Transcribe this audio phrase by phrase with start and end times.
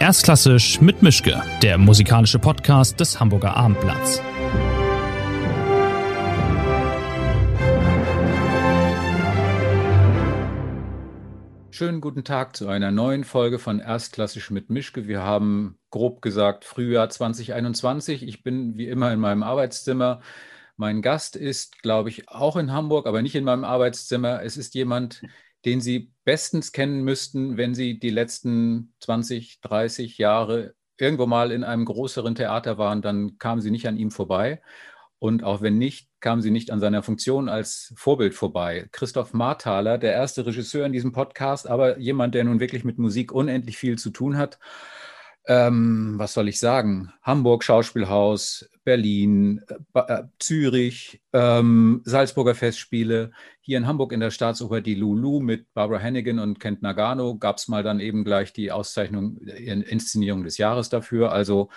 [0.00, 4.22] Erstklassisch mit Mischke, der musikalische Podcast des Hamburger Abendblatts.
[11.70, 15.06] Schönen guten Tag zu einer neuen Folge von Erstklassisch mit Mischke.
[15.06, 18.22] Wir haben grob gesagt Frühjahr 2021.
[18.22, 20.22] Ich bin wie immer in meinem Arbeitszimmer.
[20.78, 24.42] Mein Gast ist, glaube ich, auch in Hamburg, aber nicht in meinem Arbeitszimmer.
[24.42, 25.20] Es ist jemand,
[25.64, 31.64] den Sie bestens kennen müssten, wenn Sie die letzten 20, 30 Jahre irgendwo mal in
[31.64, 34.60] einem größeren Theater waren, dann kamen Sie nicht an ihm vorbei.
[35.18, 38.88] Und auch wenn nicht, kamen Sie nicht an seiner Funktion als Vorbild vorbei.
[38.92, 43.32] Christoph Marthaler, der erste Regisseur in diesem Podcast, aber jemand, der nun wirklich mit Musik
[43.32, 44.58] unendlich viel zu tun hat
[45.46, 49.62] ähm, was soll ich sagen, Hamburg Schauspielhaus, Berlin,
[49.94, 55.72] äh, äh, Zürich, ähm, Salzburger Festspiele, hier in Hamburg in der Staatsoper die Lulu mit
[55.74, 60.44] Barbara Hannigan und Kent Nagano gab es mal dann eben gleich die Auszeichnung in Inszenierung
[60.44, 61.32] des Jahres dafür.
[61.32, 61.70] Also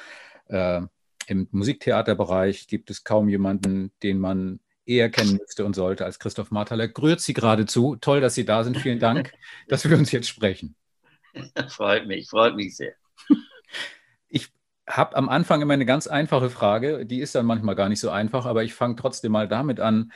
[0.48, 0.82] äh,
[1.28, 6.52] im Musiktheaterbereich gibt es kaum jemanden, den man eher kennen müsste und sollte als Christoph
[6.52, 6.90] Marthaler.
[6.90, 7.96] Grüßt Sie geradezu.
[8.02, 8.78] Toll, dass Sie da sind.
[8.78, 9.34] Vielen Dank,
[9.70, 10.76] dass wir uns jetzt sprechen.
[11.70, 12.94] Freut mich, freut mich sehr
[14.88, 18.10] habe am Anfang immer eine ganz einfache Frage, die ist dann manchmal gar nicht so
[18.10, 20.12] einfach, aber ich fange trotzdem mal damit an.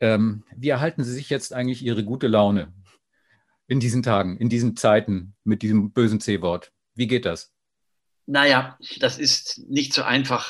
[0.00, 2.72] Ähm, wie erhalten Sie sich jetzt eigentlich Ihre gute Laune
[3.66, 6.72] in diesen Tagen, in diesen Zeiten mit diesem bösen C-Wort?
[6.94, 7.52] Wie geht das?
[8.26, 10.48] Naja, das ist nicht so einfach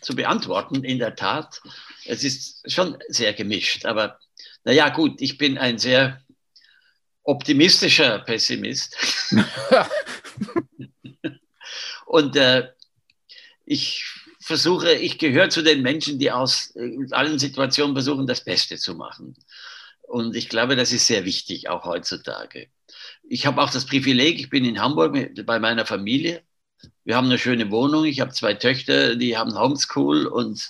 [0.00, 1.60] zu beantworten, in der Tat.
[2.04, 4.18] Es ist schon sehr gemischt, aber
[4.64, 6.20] naja, gut, ich bin ein sehr
[7.22, 8.96] optimistischer Pessimist.
[12.12, 12.68] Und äh,
[13.64, 14.04] ich
[14.38, 18.94] versuche, ich gehöre zu den Menschen, die aus äh, allen Situationen versuchen, das Beste zu
[18.94, 19.34] machen.
[20.02, 22.68] Und ich glaube, das ist sehr wichtig, auch heutzutage.
[23.26, 26.42] Ich habe auch das Privileg, ich bin in Hamburg bei meiner Familie.
[27.02, 28.04] Wir haben eine schöne Wohnung.
[28.04, 30.68] Ich habe zwei Töchter, die haben Homeschool und,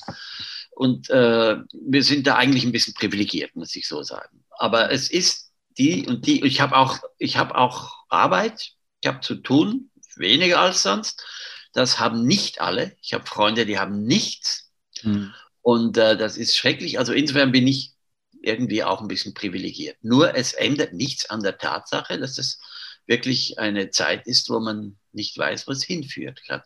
[0.77, 4.45] und äh, wir sind da eigentlich ein bisschen privilegiert, muss ich so sagen.
[4.59, 6.45] Aber es ist die und die.
[6.47, 11.25] Ich habe auch, ich habe auch Arbeit, ich habe zu tun, weniger als sonst.
[11.73, 12.97] Das haben nicht alle.
[13.01, 14.71] Ich habe Freunde, die haben nichts.
[15.03, 15.33] Mhm.
[15.63, 16.99] Und äh, das ist schrecklich.
[16.99, 17.95] Also insofern bin ich
[18.43, 19.97] irgendwie auch ein bisschen privilegiert.
[20.03, 22.61] Nur es ändert nichts an der Tatsache, dass es
[23.07, 26.65] wirklich eine Zeit ist, wo man nicht weiß, was hinführt, gerade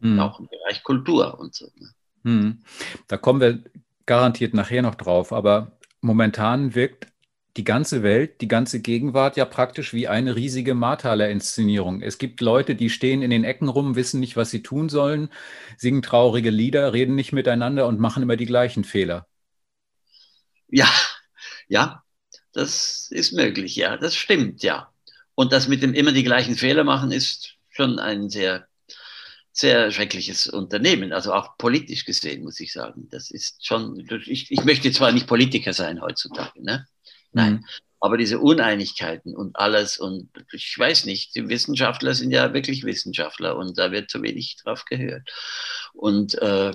[0.00, 0.20] mhm.
[0.20, 1.70] auch im Bereich Kultur und so.
[1.76, 1.90] Ne?
[2.22, 2.62] Mhm.
[3.06, 3.62] Da kommen wir
[4.06, 7.08] garantiert nachher noch drauf, aber momentan wirkt
[7.56, 12.02] die ganze Welt, die ganze Gegenwart ja praktisch wie eine riesige Marthaler-Inszenierung.
[12.02, 15.30] Es gibt Leute, die stehen in den Ecken rum, wissen nicht, was sie tun sollen,
[15.76, 19.26] singen traurige Lieder, reden nicht miteinander und machen immer die gleichen Fehler.
[20.68, 20.88] Ja,
[21.68, 22.02] ja,
[22.52, 24.92] das ist möglich, ja, das stimmt, ja.
[25.34, 28.66] Und das mit dem immer die gleichen Fehler machen ist schon ein sehr,
[29.52, 33.08] sehr schreckliches Unternehmen, also auch politisch gesehen, muss ich sagen.
[33.10, 36.86] Das ist schon, ich, ich möchte zwar nicht Politiker sein heutzutage, ne?
[37.32, 37.54] Nein.
[37.54, 37.64] Mhm.
[38.00, 43.56] Aber diese Uneinigkeiten und alles und ich weiß nicht, die Wissenschaftler sind ja wirklich Wissenschaftler
[43.56, 45.28] und da wird zu wenig drauf gehört.
[45.94, 46.72] Und äh,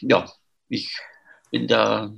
[0.00, 0.32] ja,
[0.68, 0.96] ich
[1.50, 2.14] bin da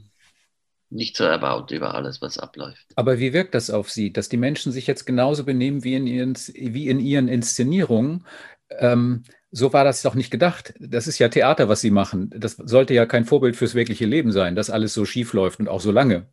[0.91, 2.87] nicht so erbaut über alles, was abläuft.
[2.95, 6.07] Aber wie wirkt das auf Sie, dass die Menschen sich jetzt genauso benehmen wie in
[6.07, 8.25] ihren, wie in ihren Inszenierungen?
[8.71, 10.75] Ähm, so war das doch nicht gedacht.
[10.79, 12.31] Das ist ja Theater, was Sie machen.
[12.37, 15.69] Das sollte ja kein Vorbild fürs wirkliche Leben sein, dass alles so schief läuft und
[15.69, 16.27] auch so lange.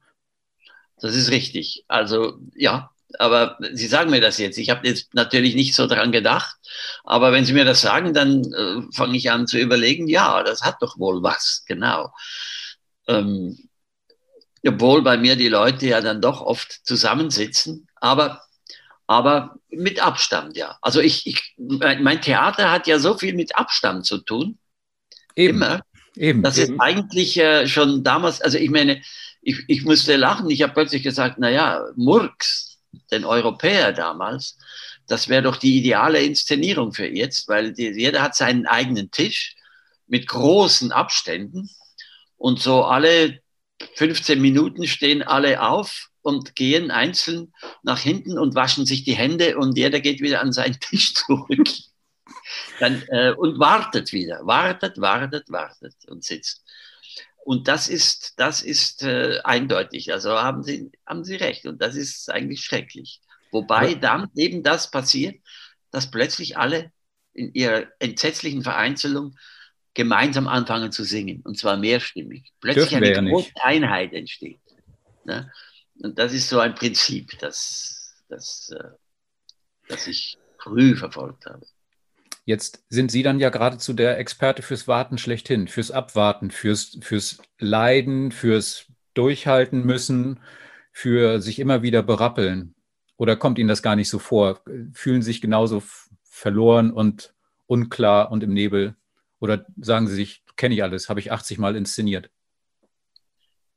[1.00, 1.86] Das ist richtig.
[1.88, 4.58] Also ja, aber Sie sagen mir das jetzt.
[4.58, 6.56] Ich habe jetzt natürlich nicht so daran gedacht.
[7.04, 10.62] Aber wenn Sie mir das sagen, dann äh, fange ich an zu überlegen, ja, das
[10.62, 12.14] hat doch wohl was, genau.
[13.08, 13.70] Ähm,
[14.66, 18.42] obwohl bei mir die Leute ja dann doch oft zusammensitzen, aber,
[19.08, 20.78] aber mit Abstand, ja.
[20.82, 24.58] Also ich, ich mein Theater hat ja so viel mit Abstand zu tun.
[25.36, 25.58] Eben.
[25.58, 25.82] Immer.
[26.16, 26.44] Eben.
[26.44, 29.02] Das ist eigentlich äh, schon damals, also ich meine,
[29.44, 30.50] ich, ich musste lachen.
[30.50, 32.80] Ich habe plötzlich gesagt, naja, Murks,
[33.12, 34.58] den Europäer damals,
[35.08, 39.56] das wäre doch die ideale Inszenierung für jetzt, weil die, jeder hat seinen eigenen Tisch
[40.08, 41.70] mit großen Abständen
[42.38, 43.40] und so alle
[43.96, 47.54] 15 Minuten stehen alle auf und gehen einzeln
[47.84, 51.68] nach hinten und waschen sich die Hände und jeder geht wieder an seinen Tisch zurück.
[52.80, 56.63] Dann, äh, und wartet wieder, wartet, wartet, wartet und sitzt.
[57.46, 60.14] Und das ist, das ist äh, eindeutig.
[60.14, 61.66] Also haben Sie, haben Sie recht.
[61.66, 63.22] Und das ist eigentlich schrecklich.
[63.52, 65.36] Wobei dann eben das passiert,
[65.92, 66.92] dass plötzlich alle
[67.34, 69.36] in ihrer entsetzlichen Vereinzelung
[69.94, 71.42] gemeinsam anfangen zu singen.
[71.42, 72.52] Und zwar mehrstimmig.
[72.62, 73.62] Plötzlich eine ja große nicht.
[73.62, 74.62] Einheit entsteht.
[75.26, 75.52] Ne?
[76.02, 78.90] Und das ist so ein Prinzip, das, das, äh,
[79.90, 81.66] das ich früh verfolgt habe.
[82.46, 87.38] Jetzt sind Sie dann ja geradezu der Experte fürs Warten schlechthin, fürs Abwarten, fürs, fürs
[87.58, 90.40] Leiden, fürs Durchhalten müssen,
[90.92, 92.76] für sich immer wieder berappeln.
[93.18, 94.62] Oder kommt Ihnen das gar nicht so vor?
[94.94, 95.82] Fühlen Sie sich genauso
[96.24, 97.34] verloren und
[97.68, 98.96] unklar und im Nebel?
[99.40, 102.30] Oder sagen Sie sich, kenne ich alles, habe ich 80 Mal inszeniert?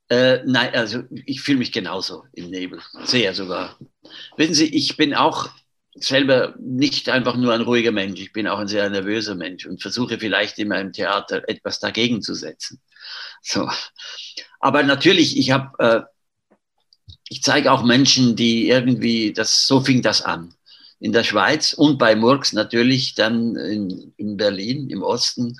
[0.08, 3.78] Äh, nein, also ich fühle mich genauso im Nebel, sehr sogar.
[4.36, 5.50] Wissen Sie, ich bin auch
[5.98, 9.80] selber nicht einfach nur ein ruhiger Mensch, ich bin auch ein sehr nervöser Mensch und
[9.80, 12.80] versuche vielleicht in meinem Theater etwas dagegen zu setzen.
[13.42, 13.68] So.
[14.60, 16.02] Aber natürlich, ich habe, äh,
[17.28, 20.54] ich zeige auch Menschen, die irgendwie, das, so fing das an.
[20.98, 25.58] In der Schweiz und bei Murks natürlich dann in, in Berlin im Osten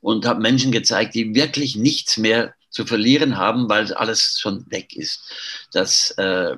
[0.00, 4.94] und habe Menschen gezeigt, die wirklich nichts mehr zu verlieren haben, weil alles schon weg
[4.94, 5.20] ist.
[5.72, 6.56] Das, äh,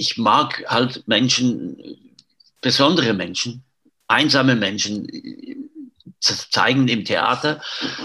[0.00, 1.76] ich mag halt Menschen,
[2.62, 3.62] besondere Menschen,
[4.08, 5.06] einsame Menschen
[6.20, 7.62] zeigen im Theater.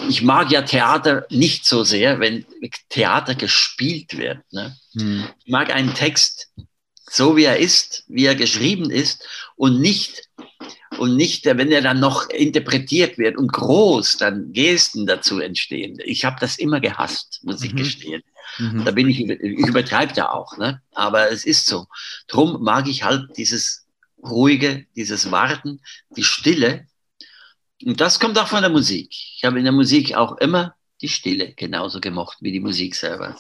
[0.10, 2.46] Ich mag ja Theater nicht so sehr, wenn
[2.90, 4.40] Theater gespielt wird.
[4.52, 4.76] Ne?
[4.94, 5.26] Hm.
[5.44, 6.50] Ich mag einen Text
[7.10, 9.26] so, wie er ist, wie er geschrieben ist
[9.56, 10.24] und nicht
[10.98, 15.98] und nicht, wenn er dann noch interpretiert wird und groß dann Gesten dazu entstehen.
[16.04, 17.78] Ich habe das immer gehasst, muss ich mhm.
[17.78, 18.24] gestehen.
[18.60, 18.86] Mhm.
[18.86, 20.82] Da bin ich, ich übertreibe da auch, ne?
[20.94, 21.88] aber es ist so.
[22.28, 23.86] Drum mag ich halt dieses
[24.24, 25.82] ruhige, dieses Warten,
[26.16, 26.88] die Stille.
[27.84, 29.10] Und das kommt auch von der Musik.
[29.12, 33.36] Ich habe in der Musik auch immer die Stille genauso gemocht wie die Musik selber.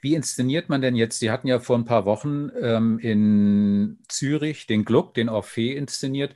[0.00, 1.18] Wie inszeniert man denn jetzt?
[1.18, 6.34] Sie hatten ja vor ein paar Wochen ähm, in Zürich den Gluck, den Orphée inszeniert.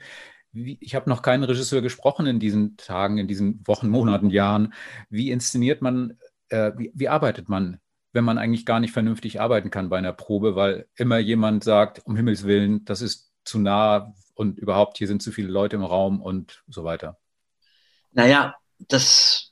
[0.51, 4.73] Wie, ich habe noch keinen Regisseur gesprochen in diesen Tagen, in diesen Wochen, Monaten, Jahren.
[5.09, 6.17] Wie inszeniert man,
[6.51, 7.79] äh, wie, wie arbeitet man,
[8.13, 12.05] wenn man eigentlich gar nicht vernünftig arbeiten kann bei einer Probe, weil immer jemand sagt,
[12.05, 15.83] um Himmels Willen, das ist zu nah und überhaupt hier sind zu viele Leute im
[15.83, 17.17] Raum und so weiter?
[18.11, 19.51] Naja, das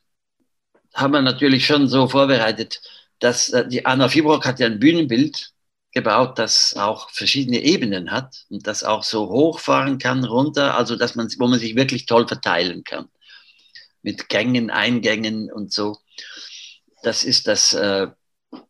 [0.94, 2.82] haben wir natürlich schon so vorbereitet
[3.20, 5.52] dass äh, die Anna Fibrock hat ja ein Bühnenbild
[5.92, 11.16] gebaut, das auch verschiedene Ebenen hat und das auch so hochfahren kann, runter, also dass
[11.16, 13.10] man, wo man sich wirklich toll verteilen kann.
[14.02, 15.98] Mit Gängen, Eingängen und so.
[17.04, 18.08] Das ist das, äh,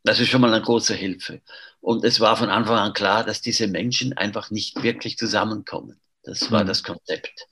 [0.03, 1.41] das ist schon mal eine große Hilfe.
[1.81, 5.99] Und es war von Anfang an klar, dass diese Menschen einfach nicht wirklich zusammenkommen.
[6.23, 6.67] Das war mhm.
[6.67, 7.47] das Konzept.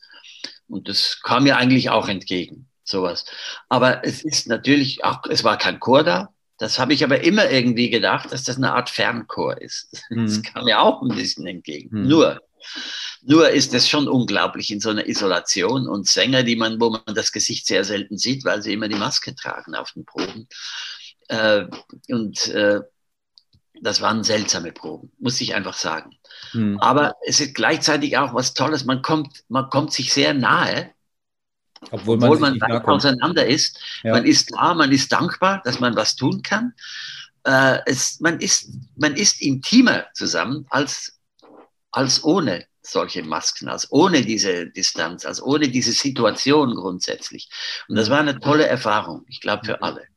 [0.68, 3.26] Und das kam mir eigentlich auch entgegen, sowas.
[3.70, 7.50] Aber es ist natürlich auch, es war kein Chor da, das habe ich aber immer
[7.50, 10.04] irgendwie gedacht, dass das eine Art Fernchor ist.
[10.10, 10.26] Mhm.
[10.26, 11.90] Das kam mir auch ein bisschen entgegen.
[11.92, 12.08] Mhm.
[12.08, 12.42] Nur,
[13.22, 17.02] nur ist es schon unglaublich in so einer Isolation und Sänger, die man, wo man
[17.08, 20.48] das Gesicht sehr selten sieht, weil sie immer die Maske tragen auf den Proben.
[21.28, 21.66] Äh,
[22.10, 22.82] und äh,
[23.82, 26.18] das waren seltsame Proben, muss ich einfach sagen.
[26.54, 26.80] Mhm.
[26.80, 28.86] Aber es ist gleichzeitig auch was Tolles.
[28.86, 30.92] Man kommt, man kommt sich sehr nahe
[31.92, 33.80] obwohl man, Obwohl man weit auseinander ist.
[34.04, 34.14] Ja.
[34.14, 36.74] Man ist da, man ist dankbar, dass man was tun kann.
[37.44, 41.17] Äh, es, man, ist, man ist intimer zusammen als,
[41.92, 47.50] als ohne solche Masken, als ohne diese Distanz, als ohne diese Situation grundsätzlich.
[47.88, 50.08] Und das war eine tolle Erfahrung, ich glaube, für alle.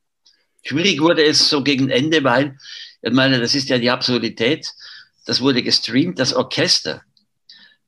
[0.63, 2.57] Schwierig wurde es so gegen Ende, weil,
[3.01, 4.71] ich meine, das ist ja die Absurdität,
[5.25, 7.01] das wurde gestreamt, das Orchester,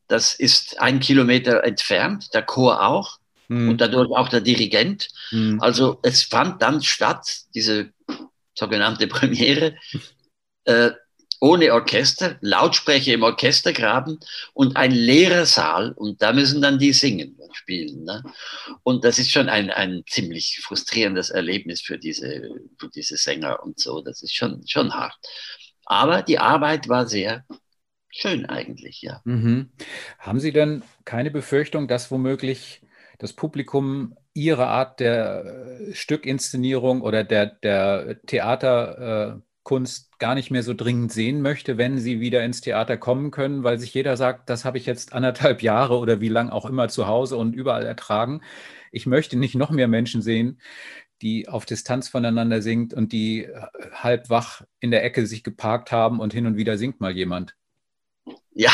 [0.07, 3.69] das ist ein Kilometer entfernt, der Chor auch mhm.
[3.69, 5.09] und dadurch auch der Dirigent.
[5.31, 5.61] Mhm.
[5.61, 7.25] Also es fand dann statt,
[7.55, 7.91] diese
[8.53, 9.75] sogenannte Premiere,
[10.65, 10.91] äh,
[11.43, 14.17] ohne Orchester, Lautsprecher im Orchestergraben
[14.53, 18.05] und ein leerer Saal und da müssen dann die singen und spielen.
[18.05, 18.23] Ne?
[18.83, 23.77] Und das ist schon ein, ein ziemlich frustrierendes Erlebnis für diese, für diese Sänger und
[23.77, 24.01] so.
[24.01, 25.17] Das ist schon, schon hart.
[25.83, 27.43] Aber die Arbeit war sehr
[28.09, 29.19] schön eigentlich, ja.
[29.25, 29.69] Mhm.
[30.19, 32.83] Haben Sie denn keine Befürchtung, dass womöglich
[33.19, 35.43] das Publikum ihre Art der
[35.89, 39.52] äh, Stückinszenierung oder der, der Theaterkunst äh,
[40.19, 43.79] gar nicht mehr so dringend sehen möchte, wenn sie wieder ins Theater kommen können, weil
[43.79, 47.07] sich jeder sagt, das habe ich jetzt anderthalb Jahre oder wie lang auch immer zu
[47.07, 48.41] Hause und überall ertragen.
[48.91, 50.59] Ich möchte nicht noch mehr Menschen sehen,
[51.21, 53.61] die auf Distanz voneinander singt und die äh,
[53.93, 57.55] halb wach in der Ecke sich geparkt haben und hin und wieder singt mal jemand.
[58.51, 58.71] Ja,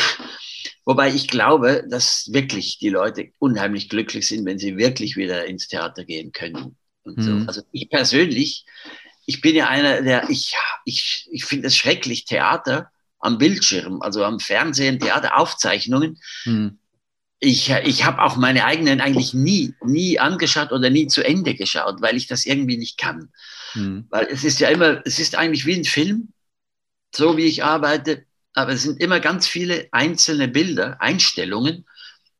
[0.89, 5.67] Wobei ich glaube, dass wirklich die Leute unheimlich glücklich sind, wenn sie wirklich wieder ins
[5.67, 6.77] Theater gehen können.
[7.03, 7.29] Und so.
[7.29, 7.48] Mhm.
[7.48, 8.65] Also ich persönlich,
[9.29, 10.55] ich bin ja einer, der, ich,
[10.86, 16.17] ich, ich finde es schrecklich, Theater am Bildschirm, also am Fernsehen, Theateraufzeichnungen.
[16.45, 16.79] Mhm.
[17.39, 22.01] Ich, ich habe auch meine eigenen eigentlich nie, nie angeschaut oder nie zu Ende geschaut,
[22.01, 23.29] weil ich das irgendwie nicht kann.
[23.75, 24.07] Mhm.
[24.09, 26.33] Weil es ist ja immer, es ist eigentlich wie ein Film,
[27.15, 31.86] so wie ich arbeite, aber es sind immer ganz viele einzelne Bilder, Einstellungen.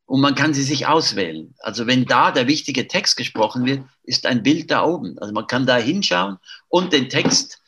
[0.10, 1.54] Und man kann sie sich auswählen.
[1.60, 5.20] Also wenn da der wichtige Text gesprochen wird, ist ein Bild da oben.
[5.20, 6.38] Also man kann da hinschauen
[6.68, 7.62] und den Text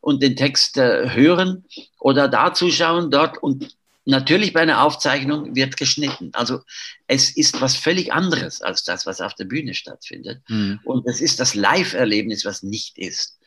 [0.00, 1.64] und den Text äh, hören
[1.98, 6.30] oder da zuschauen dort und natürlich bei einer Aufzeichnung wird geschnitten.
[6.34, 6.60] Also
[7.08, 10.40] es ist was völlig anderes als das, was auf der Bühne stattfindet.
[10.46, 10.78] Mhm.
[10.84, 13.40] Und es ist das Live-Erlebnis, was nicht ist.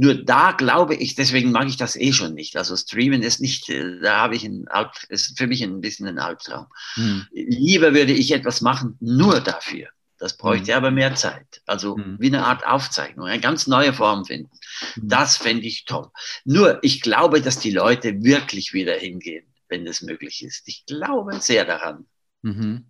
[0.00, 2.56] Nur da glaube ich, deswegen mag ich das eh schon nicht.
[2.56, 4.66] Also Streamen ist nicht, äh, da habe ich ein,
[5.08, 6.66] ist für mich ein bisschen ein Albtraum.
[6.94, 7.26] Hm.
[7.32, 9.88] Lieber würde ich etwas machen, nur dafür.
[10.16, 10.76] Das bräuchte hm.
[10.78, 11.62] aber mehr Zeit.
[11.66, 12.16] Also hm.
[12.20, 14.52] wie eine Art Aufzeichnung, eine ganz neue Form finden.
[14.94, 15.08] Hm.
[15.08, 16.08] Das fände ich toll.
[16.44, 20.68] Nur ich glaube, dass die Leute wirklich wieder hingehen, wenn es möglich ist.
[20.68, 22.06] Ich glaube sehr daran.
[22.42, 22.84] Mhm.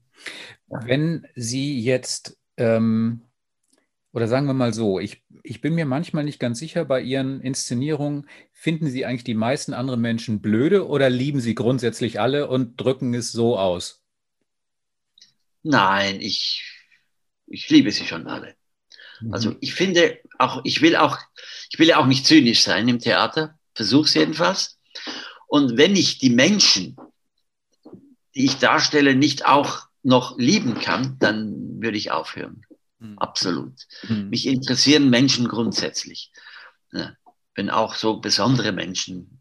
[0.66, 3.22] Wenn Sie jetzt ähm
[4.18, 7.40] oder sagen wir mal so, ich, ich bin mir manchmal nicht ganz sicher bei Ihren
[7.40, 12.80] Inszenierungen, finden Sie eigentlich die meisten anderen Menschen blöde oder lieben Sie grundsätzlich alle und
[12.80, 14.02] drücken es so aus?
[15.62, 16.64] Nein, ich,
[17.46, 18.56] ich liebe sie schon alle.
[19.20, 19.32] Mhm.
[19.32, 21.16] Also ich finde auch, ich will auch,
[21.70, 24.80] ich will ja auch nicht zynisch sein im Theater, versuch's jedenfalls.
[25.46, 26.96] Und wenn ich die Menschen,
[28.34, 32.64] die ich darstelle, nicht auch noch lieben kann, dann würde ich aufhören.
[32.98, 33.18] Mhm.
[33.18, 33.74] Absolut.
[34.08, 34.28] Mhm.
[34.30, 36.32] Mich interessieren Menschen grundsätzlich.
[36.92, 37.12] Ja,
[37.54, 39.40] wenn auch so besondere Menschen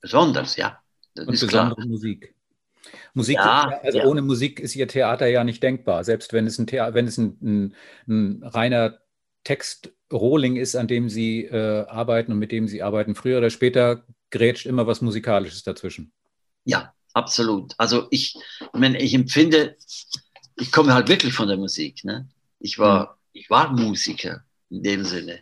[0.00, 0.80] besonders, ja.
[1.14, 1.86] Das Und ist besondere klar.
[1.86, 2.34] Musik.
[3.14, 4.04] Musik, ja, also ja.
[4.04, 6.04] ohne Musik ist Ihr Theater ja nicht denkbar.
[6.04, 7.74] Selbst wenn es ein, Theater, wenn es ein, ein,
[8.08, 8.98] ein reiner
[9.44, 14.04] Textrohling ist, an dem Sie äh, arbeiten und mit dem Sie arbeiten, früher oder später
[14.30, 16.12] grätscht immer was Musikalisches dazwischen.
[16.64, 17.74] Ja, absolut.
[17.78, 18.36] Also ich,
[18.72, 19.76] wenn ich empfinde,
[20.56, 22.04] ich komme halt wirklich von der Musik.
[22.04, 22.28] Ne?
[22.60, 23.14] Ich, war, hm.
[23.32, 25.40] ich war Musiker in dem Sinne.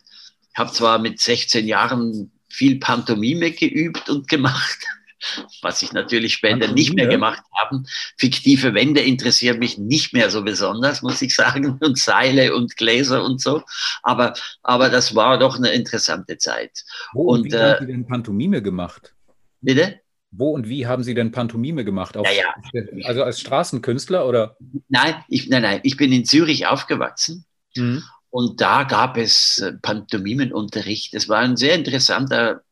[0.52, 4.78] Ich habe zwar mit 16 Jahren viel Pantomime geübt und gemacht,
[5.62, 6.74] was ich natürlich später Pantomime?
[6.74, 7.82] nicht mehr gemacht habe.
[8.18, 13.24] Fiktive Wände interessieren mich nicht mehr so besonders, muss ich sagen, und Seile und Gläser
[13.24, 13.62] und so.
[14.02, 16.84] Aber, aber das war doch eine interessante Zeit.
[17.12, 19.14] Wo und, und wie äh, haben Sie denn Pantomime gemacht?
[19.62, 20.01] Bitte?
[20.32, 22.16] Wo und wie haben Sie denn Pantomime gemacht?
[22.16, 22.82] Auf, ja, ja.
[23.04, 24.56] Also als Straßenkünstler oder?
[24.88, 25.80] Nein, ich, nein, nein.
[25.82, 27.44] Ich bin in Zürich aufgewachsen
[27.76, 28.02] mhm.
[28.30, 31.12] und da gab es äh, Pantomimenunterricht.
[31.12, 32.62] Es war ein sehr interessanter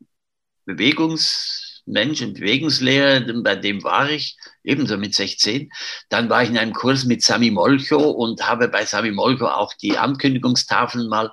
[1.93, 5.71] Bewegungsmensch und Bewegungslehrer, bei dem war ich ebenso mit 16.
[6.09, 9.75] Dann war ich in einem Kurs mit Sami Molcho und habe bei Sami Molcho auch
[9.75, 11.33] die Ankündigungstafeln mal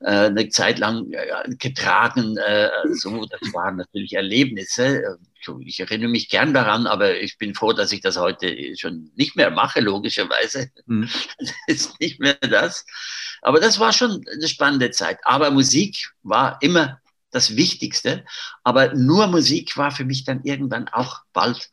[0.00, 2.36] äh, eine Zeit lang äh, getragen.
[2.36, 5.18] Äh, so, das waren natürlich Erlebnisse
[5.60, 9.36] ich erinnere mich gern daran, aber ich bin froh, dass ich das heute schon nicht
[9.36, 10.70] mehr mache, logischerweise.
[10.86, 11.08] Mhm.
[11.38, 12.86] Das ist nicht mehr das.
[13.42, 15.18] Aber das war schon eine spannende Zeit.
[15.24, 16.98] Aber Musik war immer
[17.34, 18.24] das Wichtigste.
[18.62, 21.70] Aber nur Musik war für mich dann irgendwann auch bald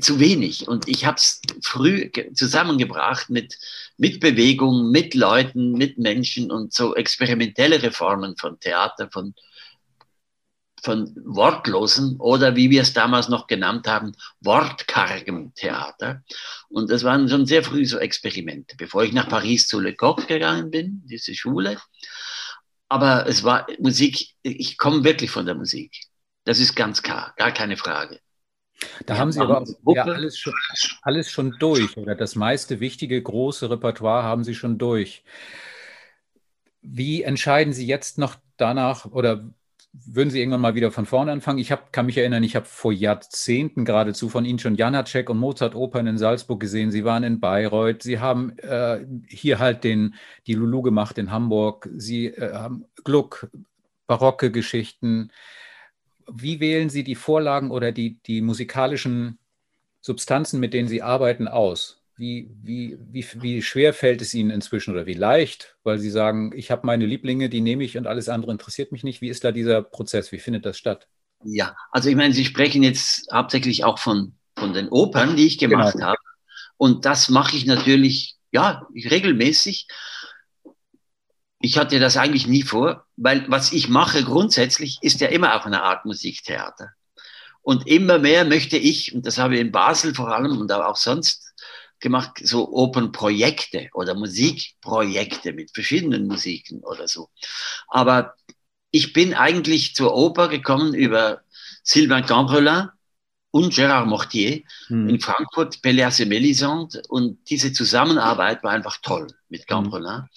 [0.00, 0.68] zu wenig.
[0.68, 3.58] Und ich habe es früh zusammengebracht mit,
[3.96, 9.34] mit Bewegung, mit Leuten, mit Menschen und so experimentelle Reformen von Theater, von,
[10.82, 16.22] von wortlosen oder wie wir es damals noch genannt haben, wortkargem Theater.
[16.68, 20.70] Und das waren schon sehr früh so Experimente, bevor ich nach Paris zu Lecoq gegangen
[20.70, 21.78] bin, diese Schule.
[22.88, 25.92] Aber es war Musik, ich komme wirklich von der Musik.
[26.44, 28.20] Das ist ganz klar, gar keine Frage.
[29.06, 30.52] Da ja, haben Sie aber ja alles, schon,
[31.02, 35.24] alles schon durch, oder das meiste wichtige große Repertoire haben Sie schon durch.
[36.82, 39.50] Wie entscheiden Sie jetzt noch danach oder
[40.04, 41.58] würden Sie irgendwann mal wieder von vorne anfangen?
[41.58, 45.38] Ich hab, kann mich erinnern, ich habe vor Jahrzehnten geradezu von Ihnen schon Janacek und
[45.38, 46.90] Mozart-Opern in Salzburg gesehen.
[46.90, 48.02] Sie waren in Bayreuth.
[48.02, 50.14] Sie haben äh, hier halt den,
[50.46, 51.88] die Lulu gemacht in Hamburg.
[51.96, 53.48] Sie äh, haben Gluck,
[54.06, 55.30] barocke Geschichten.
[56.30, 59.38] Wie wählen Sie die Vorlagen oder die, die musikalischen
[60.00, 62.02] Substanzen, mit denen Sie arbeiten, aus?
[62.18, 65.76] Wie, wie, wie, wie schwer fällt es Ihnen inzwischen oder wie leicht?
[65.82, 69.04] Weil Sie sagen, ich habe meine Lieblinge, die nehme ich und alles andere interessiert mich
[69.04, 69.20] nicht.
[69.20, 70.32] Wie ist da dieser Prozess?
[70.32, 71.08] Wie findet das statt?
[71.44, 75.58] Ja, also ich meine, Sie sprechen jetzt hauptsächlich auch von, von den Opern, die ich
[75.58, 76.06] gemacht genau.
[76.06, 76.18] habe.
[76.78, 79.86] Und das mache ich natürlich, ja, regelmäßig.
[81.60, 85.66] Ich hatte das eigentlich nie vor, weil was ich mache grundsätzlich ist ja immer auch
[85.66, 86.90] eine Art Musiktheater.
[87.62, 90.96] Und immer mehr möchte ich, und das habe ich in Basel vor allem und auch
[90.96, 91.45] sonst
[92.00, 97.30] gemacht, so Open-Projekte oder Musikprojekte mit verschiedenen Musiken oder so.
[97.88, 98.34] Aber
[98.90, 101.42] ich bin eigentlich zur Oper gekommen über
[101.82, 102.88] Sylvain Cambrelin
[103.50, 105.08] und Gérard Mortier hm.
[105.08, 107.02] in Frankfurt, Pelléas et Mélisande.
[107.08, 109.66] Und diese Zusammenarbeit war einfach toll mit hm.
[109.66, 110.28] Cambrelin, hm.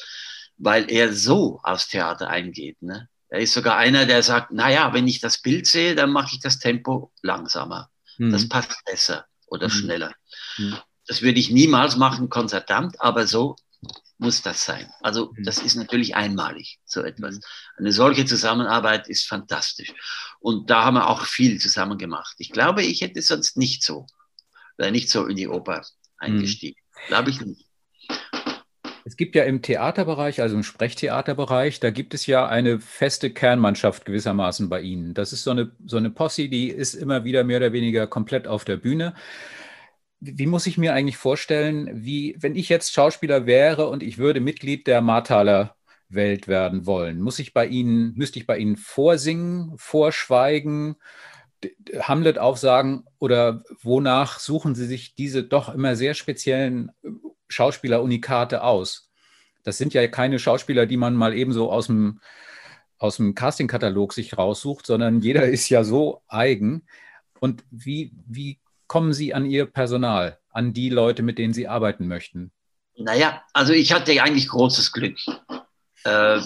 [0.57, 2.81] weil er so aufs Theater eingeht.
[2.81, 3.09] Ne?
[3.29, 6.39] Er ist sogar einer, der sagt, naja, wenn ich das Bild sehe, dann mache ich
[6.39, 7.89] das Tempo langsamer.
[8.17, 8.31] Hm.
[8.31, 9.71] Das passt besser oder mhm.
[9.71, 10.13] schneller.
[11.09, 11.13] Mhm.
[11.13, 13.55] Das würde ich niemals machen, konzertant, aber so
[14.17, 14.87] muss das sein.
[15.01, 15.43] Also mhm.
[15.43, 17.35] das ist natürlich einmalig, so etwas.
[17.35, 17.41] Mhm.
[17.77, 19.93] Eine solche Zusammenarbeit ist fantastisch.
[20.39, 22.35] Und da haben wir auch viel zusammen gemacht.
[22.37, 24.05] Ich glaube, ich hätte sonst nicht so,
[24.77, 25.83] wäre nicht so in die Oper
[26.17, 26.79] eingestiegen.
[26.79, 27.07] Mhm.
[27.07, 27.65] Glaube ich nicht.
[29.05, 34.05] Es gibt ja im Theaterbereich, also im Sprechtheaterbereich, da gibt es ja eine feste Kernmannschaft
[34.05, 35.15] gewissermaßen bei Ihnen.
[35.15, 38.47] Das ist so eine, so eine Posse, die ist immer wieder mehr oder weniger komplett
[38.47, 39.15] auf der Bühne.
[40.21, 44.41] Wie muss ich mir eigentlich vorstellen, wie, wenn ich jetzt Schauspieler wäre und ich würde
[44.41, 45.75] Mitglied der Marthaler
[46.09, 50.95] Welt werden wollen, muss ich bei Ihnen, müsste ich bei Ihnen vorsingen, vorschweigen,
[52.01, 56.91] Hamlet aufsagen oder wonach suchen Sie sich diese doch immer sehr speziellen
[57.49, 59.11] Schauspieler-Unikate aus.
[59.63, 62.21] Das sind ja keine Schauspieler, die man mal ebenso aus dem,
[62.97, 66.83] aus dem Casting-Katalog sich raussucht, sondern jeder ist ja so eigen.
[67.39, 68.59] Und wie, wie
[68.89, 72.51] kommen Sie an Ihr Personal, an die Leute, mit denen Sie arbeiten möchten?
[72.97, 75.17] Naja, also ich hatte eigentlich großes Glück.
[76.03, 76.41] Äh,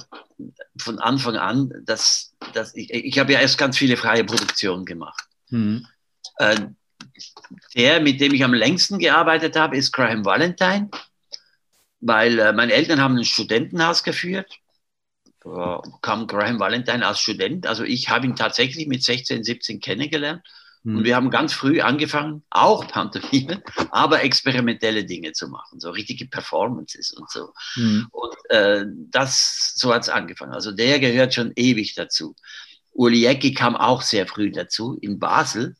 [0.77, 5.23] von Anfang an, dass, dass ich, ich habe ja erst ganz viele freie Produktionen gemacht.
[5.49, 5.87] Mhm.
[6.37, 6.67] Äh,
[7.75, 10.89] der, mit dem ich am längsten gearbeitet habe, ist Graham Valentine,
[12.01, 14.51] weil äh, meine Eltern haben ein Studentenhaus geführt.
[15.43, 17.67] Da kam Graham Valentine als Student.
[17.67, 20.41] Also ich habe ihn tatsächlich mit 16, 17 kennengelernt.
[20.85, 21.03] Und hm.
[21.05, 27.11] wir haben ganz früh angefangen, auch Pantomime, aber experimentelle Dinge zu machen, so richtige Performances
[27.13, 27.53] und so.
[27.75, 28.07] Mhm.
[28.11, 30.53] Und äh, das, so hat es angefangen.
[30.53, 32.35] Also der gehört schon ewig dazu.
[32.91, 35.75] Uli Ecki kam auch sehr früh dazu in Basel.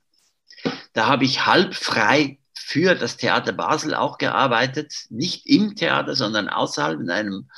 [0.94, 6.48] Da habe ich halb frei für das Theater Basel auch gearbeitet, nicht im Theater, sondern
[6.48, 7.50] außerhalb in einem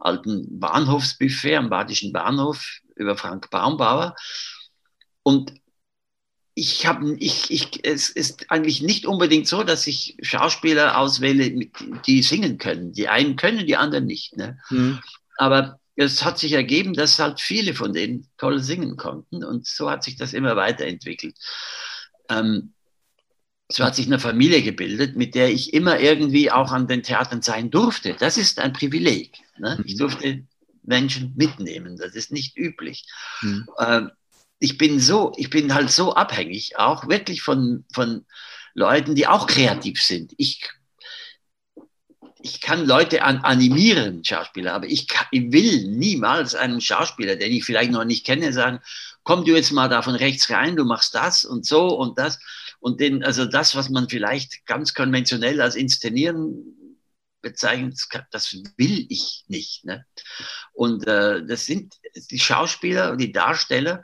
[0.00, 4.16] alten Bahnhofsbuffet am Badischen Bahnhof über Frank Baumbauer.
[5.22, 5.52] Und
[6.58, 11.68] ich habe, ich, ich, es ist eigentlich nicht unbedingt so, dass ich Schauspieler auswähle,
[12.04, 12.92] die singen können.
[12.92, 14.36] Die einen können, die anderen nicht.
[14.36, 14.58] Ne?
[14.70, 14.98] Mhm.
[15.36, 19.88] Aber es hat sich ergeben, dass halt viele von denen toll singen konnten und so
[19.88, 21.36] hat sich das immer weiterentwickelt.
[22.28, 22.72] Ähm,
[23.70, 27.42] so hat sich eine Familie gebildet, mit der ich immer irgendwie auch an den Theatern
[27.42, 28.16] sein durfte.
[28.18, 29.32] Das ist ein Privileg.
[29.58, 29.80] Ne?
[29.84, 29.98] Ich mhm.
[29.98, 30.44] durfte
[30.82, 31.96] Menschen mitnehmen.
[31.96, 33.04] Das ist nicht üblich.
[33.42, 33.68] Mhm.
[33.78, 34.10] Ähm,
[34.58, 38.26] ich bin so, ich bin halt so abhängig, auch wirklich von, von
[38.74, 40.34] Leuten, die auch kreativ sind.
[40.36, 40.68] Ich,
[42.40, 47.52] ich kann Leute an, animieren, Schauspieler, aber ich, kann, ich will niemals einem Schauspieler, den
[47.52, 48.80] ich vielleicht noch nicht kenne, sagen,
[49.22, 52.38] komm du jetzt mal da von rechts rein, du machst das und so und das.
[52.80, 56.76] Und den, also das, was man vielleicht ganz konventionell als Inszenieren
[57.40, 59.84] bezeichnet, das will ich nicht.
[59.84, 60.06] Ne?
[60.72, 61.94] Und äh, das sind
[62.30, 64.02] die Schauspieler die Darsteller,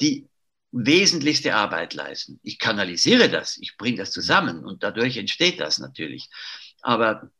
[0.00, 0.26] die
[0.72, 2.38] wesentlichste Arbeit leisten.
[2.42, 6.28] Ich kanalisiere das, ich bringe das zusammen und dadurch entsteht das natürlich.
[6.80, 7.30] Aber,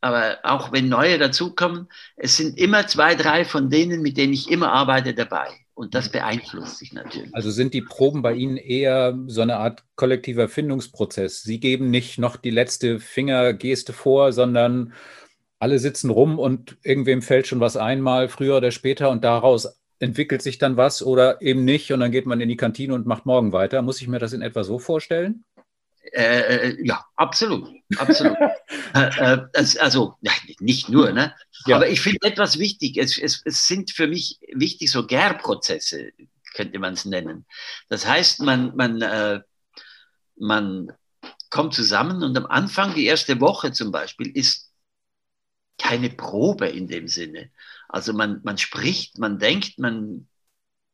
[0.00, 4.50] aber auch wenn neue dazukommen, es sind immer zwei, drei von denen, mit denen ich
[4.50, 5.48] immer arbeite, dabei.
[5.74, 7.34] Und das beeinflusst sich natürlich.
[7.34, 11.42] Also sind die Proben bei Ihnen eher so eine Art kollektiver Findungsprozess?
[11.42, 14.94] Sie geben nicht noch die letzte Fingergeste vor, sondern
[15.58, 19.78] alle sitzen rum und irgendwem fällt schon was ein, mal früher oder später und daraus
[19.98, 23.06] entwickelt sich dann was oder eben nicht und dann geht man in die Kantine und
[23.06, 23.82] macht morgen weiter.
[23.82, 25.44] Muss ich mir das in etwa so vorstellen?
[26.12, 28.36] Äh, äh ja, absolut, absolut.
[28.94, 30.16] äh, äh also
[30.60, 31.34] nicht nur, ne?
[31.66, 31.76] Ja.
[31.76, 32.96] Aber ich finde etwas wichtig.
[32.98, 36.12] Es, es, es sind für mich wichtig so Gärprozesse,
[36.54, 37.46] könnte man es nennen.
[37.88, 39.40] Das heißt, man, man, äh,
[40.36, 40.92] man
[41.50, 44.70] kommt zusammen und am Anfang, die erste Woche zum Beispiel, ist
[45.78, 47.50] keine Probe in dem Sinne,
[47.88, 50.28] also man, man spricht, man denkt, man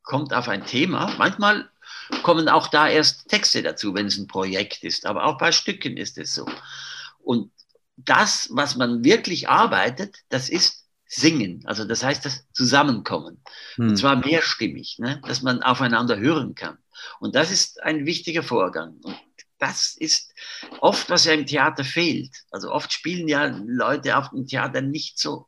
[0.03, 1.13] kommt auf ein Thema.
[1.17, 1.69] Manchmal
[2.21, 5.97] kommen auch da erst Texte dazu, wenn es ein Projekt ist, aber auch bei Stücken
[5.97, 6.45] ist es so.
[7.19, 7.51] Und
[7.95, 11.63] das, was man wirklich arbeitet, das ist Singen.
[11.65, 13.41] Also das heißt das Zusammenkommen.
[13.75, 13.89] Hm.
[13.89, 15.21] Und zwar mehrstimmig, ne?
[15.27, 16.77] dass man aufeinander hören kann.
[17.19, 18.97] Und das ist ein wichtiger Vorgang.
[19.03, 19.15] Und
[19.59, 20.33] das ist
[20.81, 22.31] oft, was ja im Theater fehlt.
[22.51, 25.47] Also oft spielen ja Leute auf dem Theater nicht so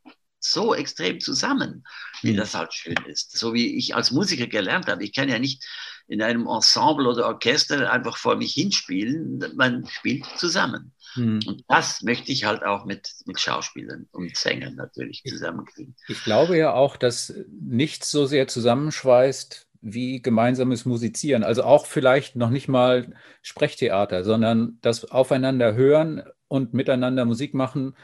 [0.51, 1.83] so extrem zusammen,
[2.21, 2.37] wie mhm.
[2.37, 3.37] das halt schön ist.
[3.37, 5.03] So wie ich als Musiker gelernt habe.
[5.03, 5.63] Ich kann ja nicht
[6.07, 9.43] in einem Ensemble oder Orchester einfach vor mich hinspielen.
[9.55, 10.93] Man spielt zusammen.
[11.15, 11.39] Mhm.
[11.47, 15.95] Und das möchte ich halt auch mit, mit Schauspielern und Sängern natürlich zusammenkriegen.
[16.07, 21.43] Ich, ich glaube ja auch, dass nichts so sehr zusammenschweißt wie gemeinsames Musizieren.
[21.43, 27.95] Also auch vielleicht noch nicht mal Sprechtheater, sondern das Aufeinander hören und miteinander Musik machen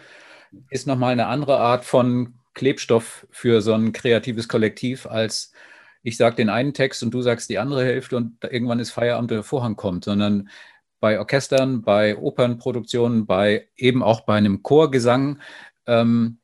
[0.69, 5.53] ist nochmal eine andere Art von Klebstoff für so ein kreatives Kollektiv, als
[6.03, 9.31] ich sage den einen Text und du sagst die andere Hälfte und irgendwann ist Feierabend,
[9.31, 10.49] der Vorhang kommt, sondern
[10.99, 15.39] bei Orchestern, bei Opernproduktionen, bei eben auch bei einem Chorgesang
[15.87, 16.39] ähm,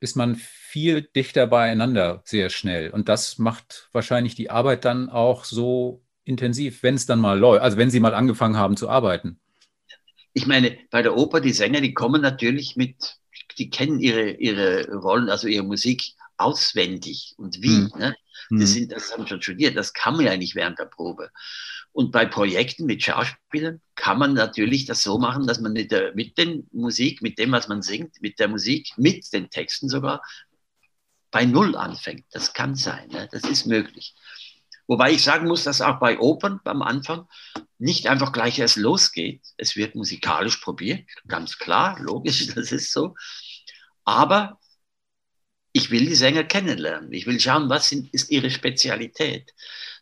[0.00, 2.90] ist man viel dichter beieinander sehr schnell.
[2.90, 7.62] Und das macht wahrscheinlich die Arbeit dann auch so intensiv, wenn es dann mal läuft,
[7.62, 9.40] also wenn Sie mal angefangen haben zu arbeiten.
[10.34, 13.16] Ich meine, bei der Oper, die Sänger, die kommen natürlich mit,
[13.56, 17.68] die kennen ihre, ihre Rollen, also ihre Musik auswendig und wie.
[17.68, 17.92] Hm.
[17.98, 18.16] Ne?
[18.50, 18.66] Das, hm.
[18.66, 21.30] sind, das haben schon studiert, das kann man ja nicht während der Probe.
[21.92, 26.14] Und bei Projekten mit Schauspielern kann man natürlich das so machen, dass man mit der
[26.14, 30.22] mit den Musik, mit dem, was man singt, mit der Musik, mit den Texten sogar
[31.30, 32.26] bei Null anfängt.
[32.30, 33.28] Das kann sein, ne?
[33.32, 34.14] das ist möglich.
[34.88, 37.28] Wobei ich sagen muss, dass auch bei Opern am Anfang
[37.78, 39.42] nicht einfach gleich erst losgeht.
[39.58, 43.14] Es wird musikalisch probiert, ganz klar, logisch, das ist so.
[44.04, 44.58] Aber
[45.72, 47.12] ich will die Sänger kennenlernen.
[47.12, 49.52] Ich will schauen, was sind, ist ihre Spezialität.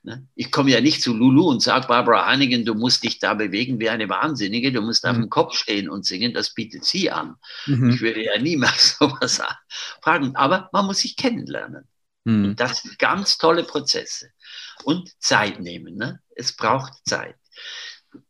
[0.05, 0.29] Ne?
[0.37, 3.81] Ich komme ja nicht zu Lulu und sage, Barbara Hannigan, du musst dich da bewegen
[3.81, 5.11] wie eine Wahnsinnige, du musst mhm.
[5.11, 7.35] auf dem Kopf stehen und singen, das bietet sie an.
[7.66, 7.90] Mhm.
[7.90, 9.42] Ich würde ja niemals sowas
[10.01, 11.88] fragen, aber man muss sich kennenlernen.
[12.22, 12.55] Mhm.
[12.57, 14.31] Das sind ganz tolle Prozesse.
[14.84, 15.96] Und Zeit nehmen.
[15.96, 16.20] Ne?
[16.34, 17.36] Es braucht Zeit.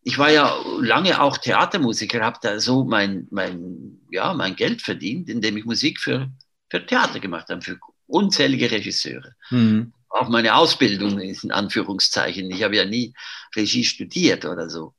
[0.02, 5.28] Ich war ja lange auch Theatermusiker, habe da so mein, mein, ja, mein Geld verdient,
[5.28, 6.30] indem ich Musik für,
[6.70, 9.34] für Theater gemacht habe, für unzählige Regisseure.
[9.50, 12.50] Mhm auch meine Ausbildung in Anführungszeichen.
[12.50, 13.14] Ich habe ja nie
[13.54, 14.94] Regie studiert oder so.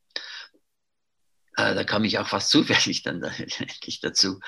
[1.55, 4.39] Äh, da kam ich auch fast zufällig dann da, endlich dazu.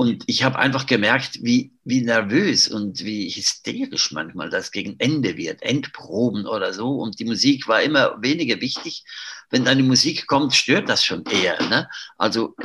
[0.00, 5.36] Und ich habe einfach gemerkt, wie, wie nervös und wie hysterisch manchmal das gegen Ende
[5.36, 6.92] wird, Endproben oder so.
[6.92, 9.04] Und die Musik war immer weniger wichtig.
[9.50, 11.60] Wenn dann die Musik kommt, stört das schon eher.
[11.68, 11.86] Ne?
[12.16, 12.56] Also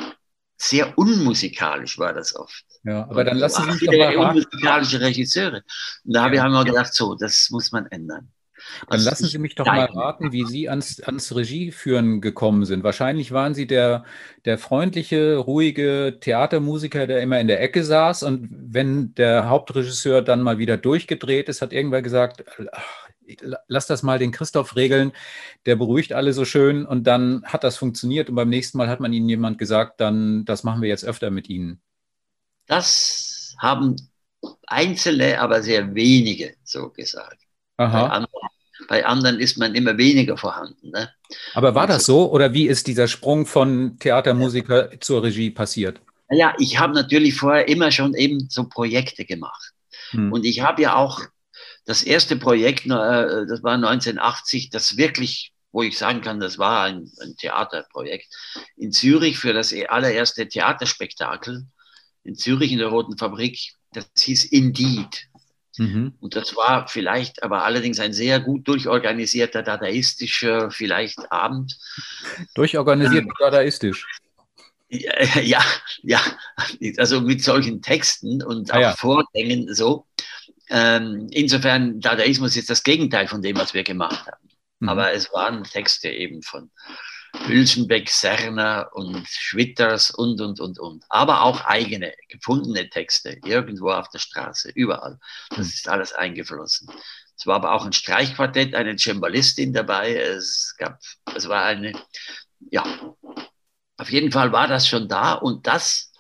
[0.56, 2.64] sehr unmusikalisch war das oft.
[2.86, 4.16] Ja, aber dann lassen Sie mich doch mal.
[4.16, 5.62] Unmusikalische Regisseure.
[6.06, 6.42] Und da ja.
[6.42, 8.32] haben wir gedacht, so, das muss man ändern.
[8.90, 12.84] Dann lassen Sie mich doch mal raten, wie Sie ans, ans Regieführen gekommen sind.
[12.84, 14.04] Wahrscheinlich waren Sie der,
[14.46, 18.24] der freundliche, ruhige Theatermusiker, der immer in der Ecke saß.
[18.24, 23.06] Und wenn der Hauptregisseur dann mal wieder durchgedreht ist, hat irgendwer gesagt, ach,
[23.68, 25.12] lass das mal den Christoph regeln,
[25.66, 29.00] der beruhigt alle so schön und dann hat das funktioniert und beim nächsten Mal hat
[29.00, 31.82] man ihnen jemand gesagt, dann das machen wir jetzt öfter mit ihnen.
[32.68, 33.96] Das haben
[34.68, 37.42] Einzelne, aber sehr wenige so gesagt.
[37.78, 38.08] Aha.
[38.08, 38.50] Bei anderen,
[38.88, 40.92] bei anderen ist man immer weniger vorhanden.
[40.92, 41.10] Ne?
[41.54, 45.00] Aber war das so oder wie ist dieser Sprung von Theatermusiker ja.
[45.00, 46.00] zur Regie passiert?
[46.30, 49.74] Ja, ich habe natürlich vorher immer schon eben so Projekte gemacht.
[50.12, 50.32] Hm.
[50.32, 51.22] Und ich habe ja auch
[51.86, 56.84] das erste Projekt, äh, das war 1980, das wirklich, wo ich sagen kann, das war
[56.84, 58.28] ein, ein Theaterprojekt
[58.76, 61.66] in Zürich für das allererste Theaterspektakel
[62.24, 63.74] in Zürich in der Roten Fabrik.
[63.94, 65.28] Das hieß Indeed.
[65.78, 66.14] Mhm.
[66.20, 71.78] Und das war vielleicht aber allerdings ein sehr gut durchorganisierter, dadaistischer vielleicht Abend.
[72.54, 74.06] Durchorganisiert, ähm, dadaistisch.
[74.88, 75.64] Ja,
[76.04, 76.22] ja,
[76.98, 78.96] also mit solchen Texten und ah, auch ja.
[78.96, 80.06] Vorgängen so.
[80.70, 84.50] Ähm, insofern, Dadaismus ist das Gegenteil von dem, was wir gemacht haben.
[84.80, 84.90] Mhm.
[84.90, 86.72] Aber es waren Texte eben von
[87.48, 91.06] Hülsenbeck, Serner und Schwitters und, und, und, und.
[91.10, 95.20] Aber auch eigene, gefundene Texte, irgendwo auf der Straße, überall.
[95.50, 96.90] Das ist alles eingeflossen.
[97.38, 100.16] Es war aber auch ein Streichquartett, eine Cembalistin dabei.
[100.16, 101.00] Es gab,
[101.36, 101.94] es war eine,
[102.72, 102.84] ja,
[103.98, 106.12] auf jeden Fall war das schon da und das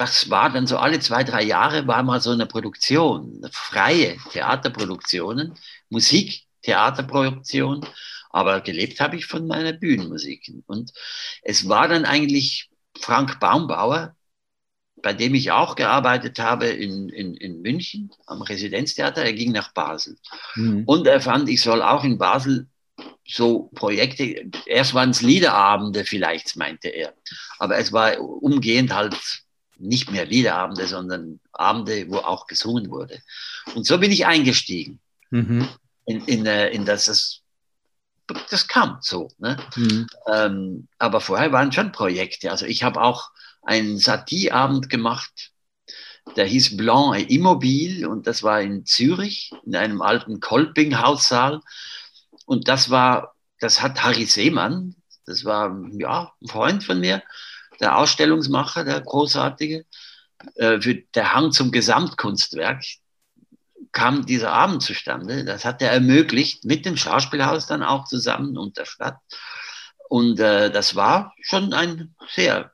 [0.00, 5.58] das war dann so alle zwei, drei Jahre war mal so eine Produktion, freie Theaterproduktionen,
[5.90, 7.86] Musik, Theaterproduktion,
[8.30, 10.52] aber gelebt habe ich von meiner Bühnenmusik.
[10.66, 10.92] Und
[11.42, 14.16] es war dann eigentlich Frank Baumbauer,
[15.02, 19.22] bei dem ich auch gearbeitet habe in, in, in München am Residenztheater.
[19.22, 20.16] Er ging nach Basel.
[20.54, 20.84] Mhm.
[20.86, 22.66] Und er fand, ich soll auch in Basel
[23.26, 27.14] so Projekte, erst waren es Liederabende vielleicht, meinte er.
[27.58, 29.16] Aber es war umgehend halt
[29.78, 33.22] nicht mehr Liederabende, sondern Abende, wo auch gesungen wurde.
[33.74, 35.68] Und so bin ich eingestiegen mhm.
[36.04, 37.39] in, in, äh, in das, das,
[38.50, 39.28] das kam so.
[39.38, 39.56] Ne?
[39.76, 40.06] Mhm.
[40.26, 42.50] Ähm, aber vorher waren schon Projekte.
[42.50, 43.30] Also ich habe auch
[43.62, 45.52] einen Satie-Abend gemacht,
[46.36, 51.60] der hieß Blanc et Immobile und das war in Zürich, in einem alten Kolping-Haussaal.
[52.46, 57.22] Und das war, das hat Harry Seemann, das war ja ein Freund von mir,
[57.80, 59.84] der Ausstellungsmacher, der großartige,
[60.56, 62.82] äh, für der Hang zum Gesamtkunstwerk
[64.00, 65.44] kam dieser Abend zustande.
[65.44, 69.18] Das hat er ermöglicht, mit dem Schauspielhaus dann auch zusammen und der Stadt.
[70.08, 72.72] Und äh, das war schon ein sehr,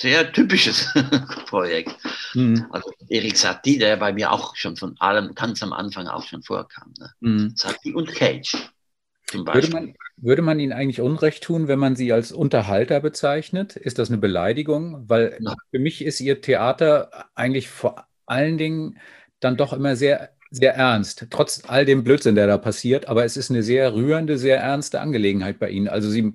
[0.00, 0.92] sehr typisches
[1.46, 1.96] Projekt.
[2.34, 2.66] Mhm.
[2.70, 6.42] Also Erik Satie, der bei mir auch schon von allem ganz am Anfang auch schon
[6.42, 6.94] vorkam.
[6.98, 7.10] Ne?
[7.20, 7.52] Mhm.
[7.54, 8.56] Satie und Cage.
[9.28, 9.72] zum Beispiel.
[9.72, 13.76] Würde man, würde man Ihnen eigentlich Unrecht tun, wenn man Sie als Unterhalter bezeichnet?
[13.76, 15.08] Ist das eine Beleidigung?
[15.08, 15.54] Weil ja.
[15.70, 18.98] für mich ist Ihr Theater eigentlich vor allen Dingen
[19.38, 23.08] dann doch immer sehr, sehr ernst, trotz all dem Blödsinn, der da passiert.
[23.08, 25.88] Aber es ist eine sehr rührende, sehr ernste Angelegenheit bei Ihnen.
[25.88, 26.32] Also Sie,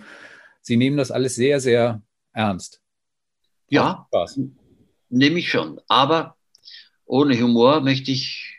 [0.62, 2.01] Sie nehmen das alles sehr, sehr
[2.34, 2.82] ernst.
[3.69, 4.08] Ja,
[5.10, 5.82] nehme ich schon.
[5.88, 6.38] Aber
[7.06, 8.58] ohne Humor möchte ich,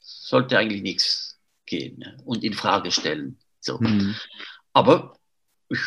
[0.00, 2.16] sollte eigentlich nichts gehen ne?
[2.24, 3.38] und in Frage stellen.
[3.60, 3.78] So.
[3.78, 4.14] Mhm.
[4.72, 5.16] Aber
[5.68, 5.80] ich,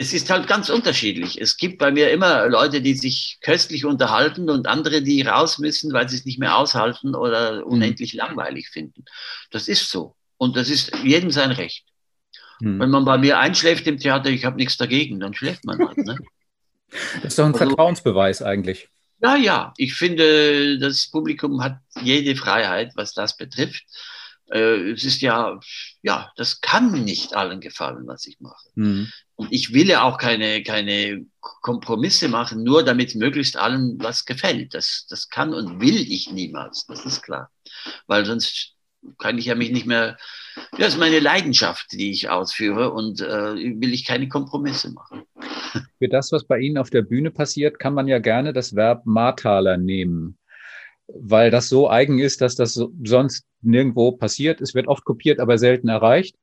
[0.00, 1.40] es ist halt ganz unterschiedlich.
[1.40, 5.92] Es gibt bei mir immer Leute, die sich köstlich unterhalten und andere, die raus müssen,
[5.92, 7.72] weil sie es nicht mehr aushalten oder mhm.
[7.72, 9.04] unendlich langweilig finden.
[9.50, 10.14] Das ist so.
[10.36, 11.84] Und das ist jedem sein Recht.
[12.60, 12.80] Mhm.
[12.80, 15.98] Wenn man bei mir einschläft im Theater, ich habe nichts dagegen, dann schläft man halt.
[15.98, 16.18] Ne?
[17.16, 18.88] Das ist doch ein also, Vertrauensbeweis eigentlich.
[19.20, 23.82] Ja, ja, ich finde, das Publikum hat jede Freiheit, was das betrifft.
[24.50, 25.58] Äh, es ist ja,
[26.02, 28.68] ja, das kann nicht allen gefallen, was ich mache.
[28.76, 29.10] Mhm.
[29.36, 34.74] Und ich will ja auch keine, keine Kompromisse machen, nur damit möglichst allen was gefällt.
[34.74, 37.50] Das, das kann und will ich niemals, das ist klar.
[38.06, 38.72] Weil sonst
[39.18, 40.16] kann ich ja mich nicht mehr,
[40.78, 45.22] das ist meine Leidenschaft, die ich ausführe und äh, will ich keine Kompromisse machen.
[45.98, 49.04] Für das, was bei Ihnen auf der Bühne passiert, kann man ja gerne das Verb
[49.04, 50.38] Martaler nehmen
[51.08, 54.60] weil das so eigen ist, dass das sonst nirgendwo passiert.
[54.60, 56.36] Es wird oft kopiert, aber selten erreicht.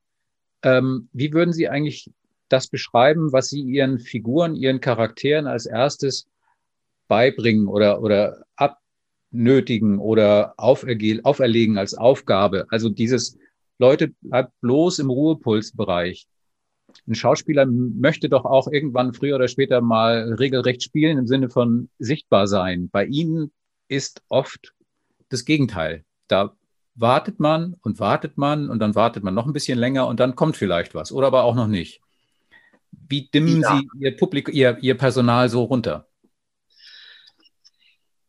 [0.62, 2.10] Ähm, wie würden Sie eigentlich
[2.48, 6.26] das beschreiben, was Sie Ihren Figuren, Ihren Charakteren als erstes
[7.08, 12.66] beibringen oder, oder abnötigen oder auferlegen als Aufgabe?
[12.70, 13.38] Also dieses
[13.78, 16.26] Leute bleibt bloß im Ruhepulsbereich.
[17.06, 21.88] Ein Schauspieler möchte doch auch irgendwann früher oder später mal regelrecht spielen im Sinne von
[21.98, 22.88] sichtbar sein.
[22.90, 23.52] Bei Ihnen
[23.88, 24.74] ist oft
[25.28, 26.04] das Gegenteil.
[26.28, 26.54] Da
[26.94, 30.36] wartet man und wartet man und dann wartet man noch ein bisschen länger und dann
[30.36, 32.00] kommt vielleicht was oder aber auch noch nicht.
[33.08, 33.76] Wie dimmen ja.
[33.76, 36.08] Sie Ihr, Publik Ihr, Ihr Personal so runter?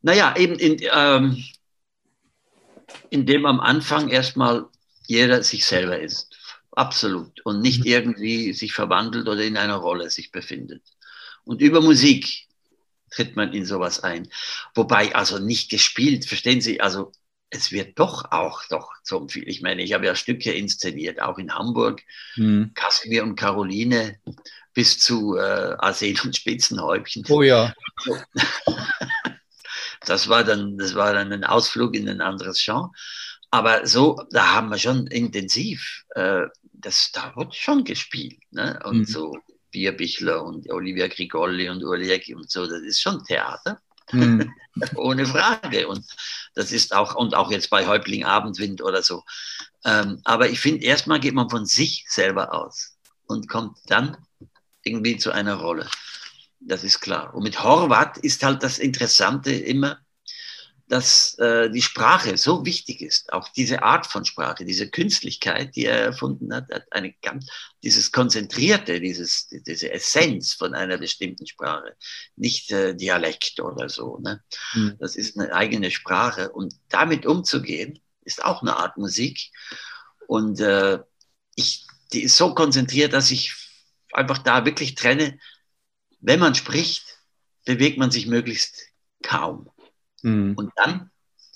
[0.02, 1.44] Naja, eben in, ähm,
[3.10, 4.66] indem am Anfang erstmal
[5.08, 6.36] jeder sich selber ist.
[6.72, 7.42] Absolut.
[7.46, 7.86] Und nicht mhm.
[7.86, 10.84] irgendwie sich verwandelt oder in einer Rolle sich befindet.
[11.44, 12.48] Und über Musik
[13.12, 14.28] tritt man in sowas ein.
[14.74, 17.12] Wobei also nicht gespielt, verstehen Sie, also
[17.56, 19.48] es wird doch auch doch zum viel.
[19.48, 22.04] Ich meine, ich habe ja Stücke inszeniert, auch in Hamburg,
[22.36, 22.72] mhm.
[22.74, 24.20] Kasimir und Caroline
[24.74, 27.26] bis zu äh, Arsen und Spitzenhäubchen.
[27.30, 27.74] Oh ja.
[30.06, 32.92] Das war dann, das war dann ein Ausflug in ein anderes Genre.
[33.52, 38.40] Aber so, da haben wir schon intensiv, äh, das, da wird schon gespielt.
[38.52, 38.80] Ne?
[38.84, 39.06] Und mhm.
[39.06, 39.38] so
[39.72, 43.82] Bierbichler und Olivia Grigolli und Urliecki und so, das ist schon Theater.
[44.20, 44.54] Mhm.
[44.96, 45.88] Ohne Frage.
[45.88, 46.06] Und
[46.54, 49.24] das ist auch, und auch jetzt bei Häuptling Abendwind oder so.
[49.84, 52.98] Ähm, aber ich finde, erstmal geht man von sich selber aus
[53.28, 54.18] und kommt dann
[54.84, 55.90] irgendwie zu einer Rolle.
[56.60, 57.34] Das ist klar.
[57.34, 60.00] Und mit Horvath ist halt das Interessante immer,
[60.88, 65.86] dass äh, die Sprache so wichtig ist, auch diese Art von Sprache, diese Künstlichkeit, die
[65.86, 67.48] er erfunden hat, hat eine ganz,
[67.84, 71.96] dieses Konzentrierte, dieses, diese Essenz von einer bestimmten Sprache,
[72.36, 74.20] nicht äh, Dialekt oder so.
[74.20, 74.44] Ne?
[74.74, 74.98] Mhm.
[75.00, 79.52] Das ist eine eigene Sprache und damit umzugehen, ist auch eine Art Musik.
[80.28, 81.00] Und äh,
[81.56, 83.56] ich, die ist so konzentriert, dass ich
[84.14, 85.40] einfach da wirklich trenne,
[86.20, 87.18] wenn man spricht,
[87.66, 88.88] bewegt man sich möglichst
[89.24, 89.70] kaum.
[90.26, 90.56] Mhm.
[90.56, 91.12] Und dann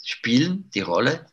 [0.05, 1.25] spielen die Rolle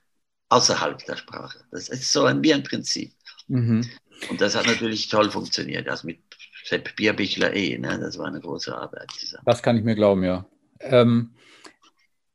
[0.49, 1.59] außerhalb der Sprache.
[1.71, 3.13] Das ist so ein, wie ein Prinzip.
[3.49, 3.87] Mhm.
[4.31, 5.87] Und das hat natürlich toll funktioniert.
[5.89, 6.21] Also mit
[6.65, 7.99] Sepp Bierbichler eh, ne?
[8.01, 9.45] das war eine große Arbeit zusammen.
[9.45, 10.47] Das kann ich mir glauben, ja.
[10.81, 11.35] Ähm,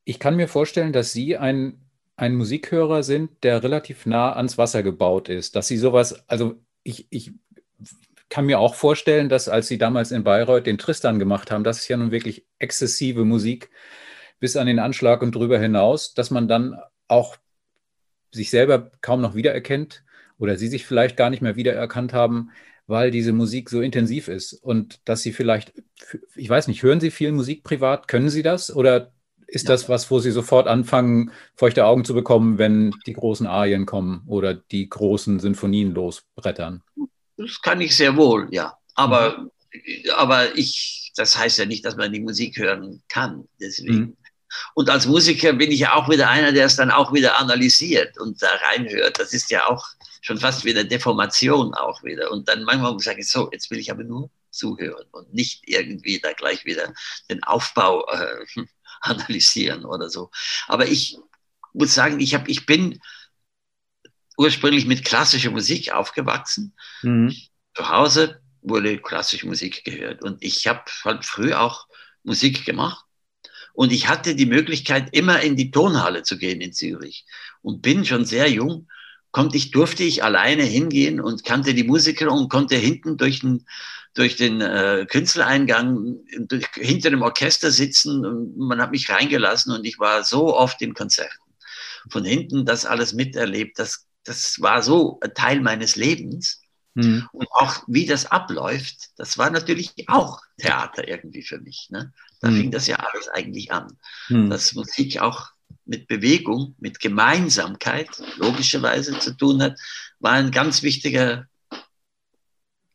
[0.04, 1.82] ich kann mir vorstellen, dass Sie ein,
[2.16, 5.56] ein Musikhörer sind, der relativ nah ans Wasser gebaut ist.
[5.56, 7.32] Dass Sie sowas, also ich, ich
[8.30, 11.80] kann mir auch vorstellen, dass als Sie damals in Bayreuth den Tristan gemacht haben, das
[11.80, 13.72] ist ja nun wirklich exzessive Musik
[14.42, 16.78] bis an den Anschlag und drüber hinaus, dass man dann
[17.08, 17.38] auch
[18.32, 20.04] sich selber kaum noch wiedererkennt
[20.40, 22.50] oder sie sich vielleicht gar nicht mehr wiedererkannt haben,
[22.88, 25.74] weil diese Musik so intensiv ist und dass sie vielleicht,
[26.36, 28.08] ich weiß nicht, hören Sie viel Musik privat?
[28.08, 29.14] Können Sie das oder
[29.46, 29.74] ist ja.
[29.74, 34.24] das was, wo Sie sofort anfangen, feuchte Augen zu bekommen, wenn die großen Arien kommen
[34.26, 36.82] oder die großen Sinfonien losbrettern?
[37.38, 38.74] Das kann ich sehr wohl, ja.
[38.96, 39.52] Aber, mhm.
[40.16, 43.48] aber ich, das heißt ja nicht, dass man die Musik hören kann.
[43.60, 43.96] Deswegen.
[43.96, 44.18] Mhm.
[44.74, 48.18] Und als Musiker bin ich ja auch wieder einer, der es dann auch wieder analysiert
[48.20, 49.20] und da reinhört.
[49.20, 49.86] Das ist ja auch
[50.22, 52.32] schon fast wieder Deformation auch wieder.
[52.32, 56.20] Und dann manchmal sage ich so, jetzt will ich aber nur zuhören und nicht irgendwie
[56.20, 56.94] da gleich wieder
[57.30, 58.46] den Aufbau äh,
[59.02, 60.30] analysieren oder so.
[60.68, 61.18] Aber ich
[61.74, 63.00] muss sagen, ich, hab, ich bin
[64.38, 66.76] ursprünglich mit klassischer Musik aufgewachsen.
[67.02, 67.36] Mhm.
[67.76, 70.24] Zu Hause wurde klassische Musik gehört.
[70.24, 71.88] Und ich habe halt früh auch
[72.24, 73.06] Musik gemacht.
[73.74, 77.26] Und ich hatte die Möglichkeit, immer in die Tonhalle zu gehen in Zürich.
[77.62, 78.88] Und bin schon sehr jung,
[79.32, 83.66] konnte ich, durfte ich alleine hingehen und kannte die Musiker und konnte hinten durch den,
[84.14, 88.26] durch den äh, Künstlereingang durch, hinter dem Orchester sitzen.
[88.26, 91.38] Und man hat mich reingelassen und ich war so oft in Konzerten.
[92.10, 93.80] Von hinten das alles miterlebt.
[93.80, 96.61] Das, das war so Teil meines Lebens.
[96.94, 97.28] Mhm.
[97.32, 101.88] Und auch wie das abläuft, das war natürlich auch Theater irgendwie für mich.
[101.90, 102.14] Ne?
[102.42, 102.58] Da mhm.
[102.58, 103.98] fing das ja alles eigentlich an.
[104.30, 104.50] Mhm.
[104.50, 105.52] Dass Musik auch
[105.86, 109.80] mit Bewegung, mit Gemeinsamkeit logischerweise zu tun hat,
[110.20, 111.48] war ein ganz wichtiger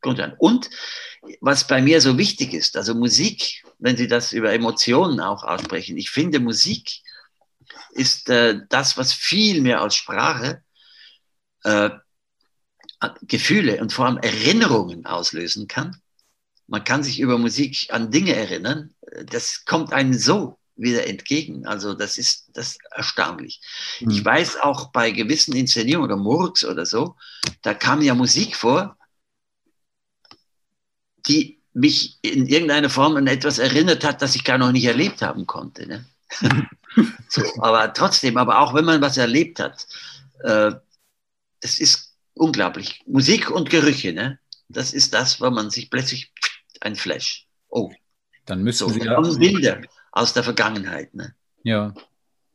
[0.01, 0.21] Grund.
[0.37, 0.69] Und
[1.41, 5.97] was bei mir so wichtig ist, also Musik, wenn Sie das über Emotionen auch aussprechen,
[5.97, 7.01] ich finde Musik
[7.91, 10.61] ist äh, das, was viel mehr als Sprache
[11.63, 11.89] äh,
[13.21, 16.01] Gefühle und vor allem Erinnerungen auslösen kann.
[16.67, 18.93] Man kann sich über Musik an Dinge erinnern.
[19.27, 21.65] Das kommt einem so wieder entgegen.
[21.65, 23.61] Also das ist das erstaunlich.
[23.99, 24.11] Mhm.
[24.11, 27.15] Ich weiß auch bei gewissen Inszenierungen oder Murks oder so,
[27.61, 28.97] da kam ja Musik vor,
[31.27, 35.21] die mich in irgendeiner Form an etwas erinnert hat, das ich gar noch nicht erlebt
[35.21, 35.87] haben konnte.
[35.87, 36.05] Ne?
[37.29, 39.87] so, aber trotzdem, aber auch wenn man was erlebt hat,
[40.43, 40.71] äh,
[41.59, 42.06] das ist
[42.37, 43.01] unglaublich.
[43.05, 44.39] Musik und Gerüche, ne?
[44.69, 46.31] Das ist das, wo man sich plötzlich
[46.81, 47.47] ein Flash.
[47.69, 47.91] Oh.
[48.45, 49.19] Dann müssen so, Sie ja.
[49.19, 51.35] Bilder aus der Vergangenheit, ne?
[51.63, 51.93] Ja.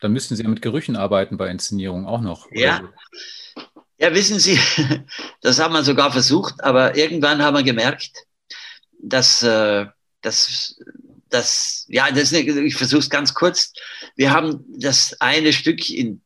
[0.01, 2.49] Dann müssten Sie ja mit Gerüchen arbeiten bei Inszenierungen auch noch.
[2.53, 2.81] Ja.
[3.55, 3.62] So.
[3.99, 4.59] Ja, wissen Sie,
[5.42, 8.11] das haben wir sogar versucht, aber irgendwann haben wir gemerkt,
[8.99, 9.87] dass, äh,
[10.23, 10.81] dass,
[11.29, 13.73] dass ja, das, ich versuche es ganz kurz.
[14.16, 16.21] Wir haben das eine Stück in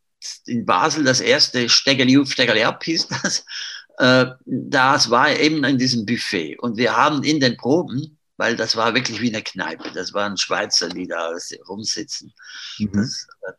[0.46, 3.44] in Basel das erste Stegeli auf, Stegeli ab hieß das.
[3.98, 6.58] Äh, das war eben in diesem Buffet.
[6.58, 10.36] Und wir haben in den Proben, weil das war wirklich wie eine Kneipe, das waren
[10.36, 11.32] Schweizer, die da
[11.66, 12.34] rumsitzen.
[12.78, 12.92] Mhm.
[12.92, 13.52] Das, äh,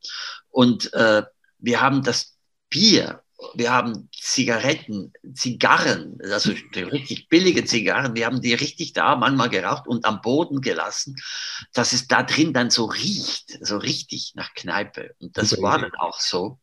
[0.52, 1.24] und äh,
[1.58, 2.38] wir haben das
[2.70, 9.50] Bier wir haben Zigaretten, Zigarren, also richtig billige Zigarren, wir haben die richtig da manchmal
[9.50, 11.16] geraucht und am Boden gelassen,
[11.74, 15.14] dass es da drin dann so riecht, so richtig nach Kneipe.
[15.20, 16.60] Und das war dann auch so.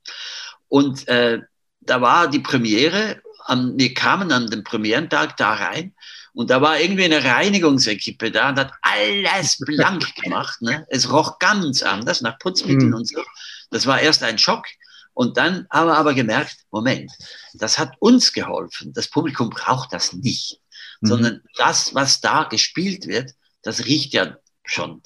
[0.68, 1.40] Und äh,
[1.80, 5.94] da war die Premiere, am, wir kamen an dem Premierentag da rein
[6.32, 10.60] und da war irgendwie eine Reinigungsequipe da und hat alles blank gemacht.
[10.62, 10.84] Ne?
[10.88, 12.94] Es roch ganz anders nach Putzmitteln mhm.
[12.96, 13.22] und so.
[13.70, 14.66] Das war erst ein Schock.
[15.14, 17.10] Und dann haben wir aber gemerkt, Moment,
[17.54, 18.92] das hat uns geholfen.
[18.92, 20.60] Das Publikum braucht das nicht,
[21.00, 21.06] mhm.
[21.06, 25.02] sondern das, was da gespielt wird, das riecht ja schon,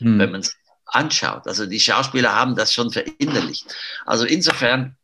[0.00, 0.18] mhm.
[0.18, 1.46] wenn man es anschaut.
[1.46, 3.74] Also die Schauspieler haben das schon verinnerlicht.
[4.04, 4.96] Also insofern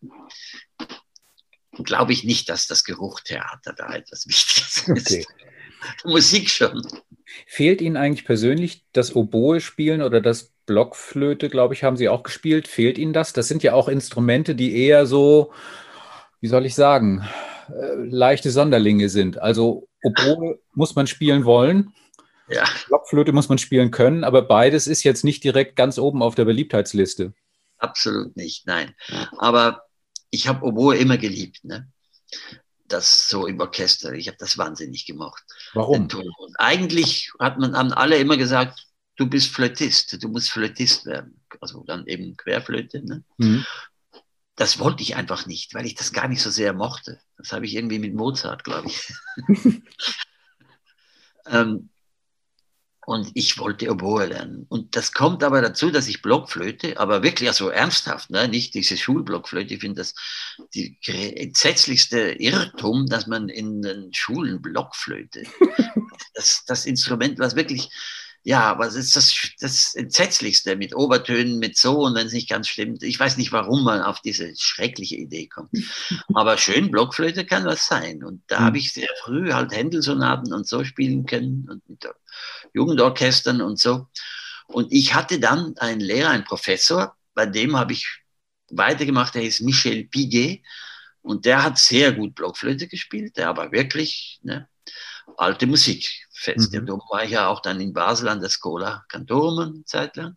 [1.84, 5.20] glaube ich nicht, dass das Geruchtheater da etwas Wichtiges okay.
[5.20, 5.28] ist.
[6.04, 6.86] Musik schon.
[7.46, 12.68] Fehlt Ihnen eigentlich persönlich das Oboe-Spielen oder das Blockflöte, glaube ich, haben Sie auch gespielt.
[12.68, 13.32] Fehlt Ihnen das?
[13.32, 15.50] Das sind ja auch Instrumente, die eher so,
[16.40, 17.26] wie soll ich sagen,
[17.68, 19.38] äh, leichte Sonderlinge sind.
[19.38, 21.94] Also Oboe muss man spielen wollen.
[22.50, 22.64] Ja.
[22.86, 26.44] Blockflöte muss man spielen können, aber beides ist jetzt nicht direkt ganz oben auf der
[26.44, 27.32] Beliebtheitsliste.
[27.78, 28.94] Absolut nicht, nein.
[29.38, 29.84] Aber
[30.30, 31.64] ich habe Oboe immer geliebt.
[31.64, 31.88] Ne?
[32.88, 34.12] Das so im Orchester.
[34.12, 35.42] Ich habe das wahnsinnig gemacht.
[35.72, 36.08] Warum?
[36.58, 38.87] Eigentlich hat man haben alle immer gesagt,
[39.18, 41.40] du bist Flötist, du musst Flötist werden.
[41.60, 43.04] Also dann eben Querflöte.
[43.04, 43.24] Ne?
[43.36, 43.66] Mhm.
[44.56, 47.20] Das wollte ich einfach nicht, weil ich das gar nicht so sehr mochte.
[47.36, 49.12] Das habe ich irgendwie mit Mozart, glaube ich.
[51.46, 51.90] ähm,
[53.06, 54.66] und ich wollte Oboe lernen.
[54.68, 58.48] Und das kommt aber dazu, dass ich Blockflöte, aber wirklich also ernsthaft, ne?
[58.48, 59.74] nicht diese Schulblockflöte.
[59.74, 60.14] Ich finde das
[60.74, 65.44] die entsetzlichste Irrtum, dass man in den Schulen Blockflöte,
[66.34, 67.90] das, das Instrument, was wirklich
[68.42, 72.68] ja, was ist das, das Entsetzlichste mit Obertönen, mit so und wenn es nicht ganz
[72.68, 73.02] stimmt.
[73.02, 75.70] Ich weiß nicht, warum man auf diese schreckliche Idee kommt.
[76.34, 78.24] Aber schön Blockflöte kann was sein.
[78.24, 78.84] Und da habe hm.
[78.84, 82.08] ich sehr früh halt Händelsonaten und so spielen können und mit
[82.74, 84.06] Jugendorchestern und so.
[84.66, 88.22] Und ich hatte dann einen Lehrer, einen Professor, bei dem habe ich
[88.70, 90.62] weitergemacht, der hieß Michel Piguet.
[91.22, 94.68] Und der hat sehr gut Blockflöte gespielt, der aber wirklich ne,
[95.36, 96.72] alte Musik fest.
[96.72, 96.86] Mhm.
[96.86, 100.34] Darum war ich ja auch dann in Basel an der Schola Cantorum eine Zeit lang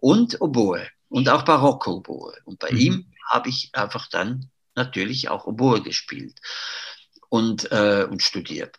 [0.00, 2.34] und Oboe und auch Barocco-Oboe.
[2.44, 2.78] Und bei mhm.
[2.78, 6.40] ihm habe ich einfach dann natürlich auch Oboe gespielt
[7.28, 8.78] und, äh, und studiert.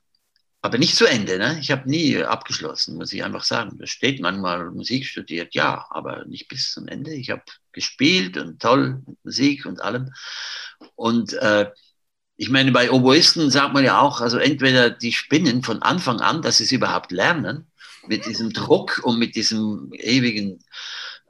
[0.62, 1.38] Aber nicht zu Ende.
[1.38, 1.60] Ne?
[1.60, 3.78] Ich habe nie abgeschlossen, muss ich einfach sagen.
[3.78, 7.14] Da steht manchmal Musik studiert, ja, aber nicht bis zum Ende.
[7.14, 10.12] Ich habe gespielt und toll mit Musik und allem.
[10.96, 11.70] Und äh,
[12.38, 16.42] Ich meine, bei Oboisten sagt man ja auch, also entweder die spinnen von Anfang an,
[16.42, 17.68] dass sie es überhaupt lernen,
[18.08, 20.64] mit diesem Druck und mit diesem ewigen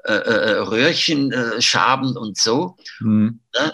[0.04, 2.78] äh, äh, Röhrchen äh, schaben und so.
[3.00, 3.40] Mhm.
[3.54, 3.74] Ne?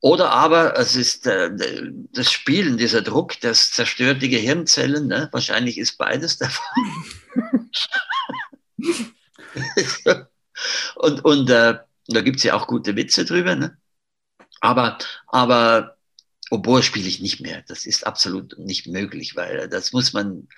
[0.00, 1.50] Oder aber es ist äh,
[2.12, 5.08] das Spielen, dieser Druck, das zerstört die Gehirnzellen.
[5.08, 5.28] Ne?
[5.32, 6.50] Wahrscheinlich ist beides Fall.
[10.96, 13.56] und und äh, da gibt es ja auch gute Witze drüber.
[13.56, 13.76] Ne?
[14.60, 15.97] Aber, aber
[16.50, 17.62] Oboe spiele ich nicht mehr.
[17.68, 20.48] Das ist absolut nicht möglich, weil das muss man,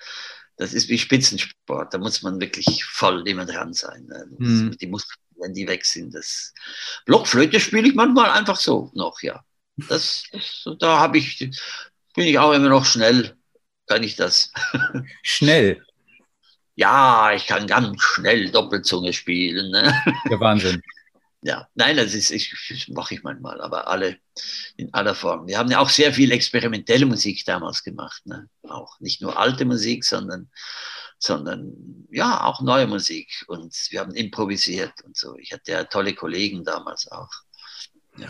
[0.57, 1.93] das ist wie Spitzensport.
[1.93, 4.07] Da muss man wirklich voll immer dran sein.
[4.37, 4.77] Mhm.
[4.79, 6.13] Die Muskeln wenn die weg sind.
[6.15, 6.53] Das
[7.05, 9.43] Blockflöte spiele ich manchmal einfach so noch, ja.
[9.89, 11.39] Das, das da habe ich,
[12.15, 13.35] bin ich auch immer noch schnell,
[13.87, 14.51] kann ich das.
[15.23, 15.83] Schnell?
[16.75, 19.71] Ja, ich kann ganz schnell Doppelzunge spielen.
[19.71, 19.93] Ne?
[20.29, 20.81] Der Wahnsinn.
[21.43, 24.17] Ja, nein, das ist, ich, das mache ich manchmal, aber alle
[24.77, 25.47] in aller Form.
[25.47, 28.47] Wir haben ja auch sehr viel experimentelle Musik damals gemacht, ne?
[28.69, 30.49] auch nicht nur alte Musik, sondern
[31.21, 33.45] sondern ja, auch neue Musik.
[33.47, 35.37] Und wir haben improvisiert und so.
[35.37, 37.29] Ich hatte ja tolle Kollegen damals auch.
[38.17, 38.27] Ja.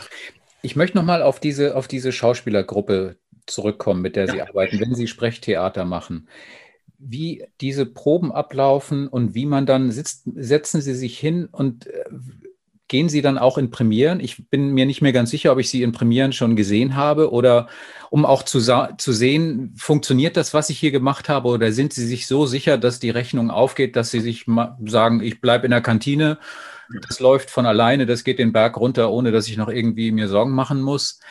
[0.61, 4.33] Ich möchte nochmal auf diese, auf diese Schauspielergruppe zurückkommen, mit der ja.
[4.33, 6.27] Sie arbeiten, wenn Sie Sprechtheater machen.
[6.97, 12.03] Wie diese Proben ablaufen und wie man dann sitzt, setzen Sie sich hin und äh,
[12.91, 14.19] Gehen Sie dann auch in Premieren?
[14.19, 17.31] Ich bin mir nicht mehr ganz sicher, ob ich Sie in Premieren schon gesehen habe
[17.31, 17.69] oder
[18.09, 22.05] um auch zu, zu sehen, funktioniert das, was ich hier gemacht habe oder sind Sie
[22.05, 24.45] sich so sicher, dass die Rechnung aufgeht, dass Sie sich
[24.85, 26.37] sagen, ich bleibe in der Kantine,
[27.07, 30.27] das läuft von alleine, das geht den Berg runter, ohne dass ich noch irgendwie mir
[30.27, 31.21] Sorgen machen muss?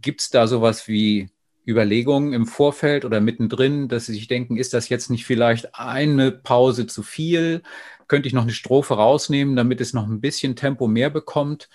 [0.00, 1.28] Gibt es da sowas wie
[1.66, 6.32] Überlegungen im Vorfeld oder mittendrin, dass Sie sich denken, ist das jetzt nicht vielleicht eine
[6.32, 7.62] Pause zu viel?
[8.08, 11.68] Könnte ich noch eine Strophe rausnehmen, damit es noch ein bisschen Tempo mehr bekommt?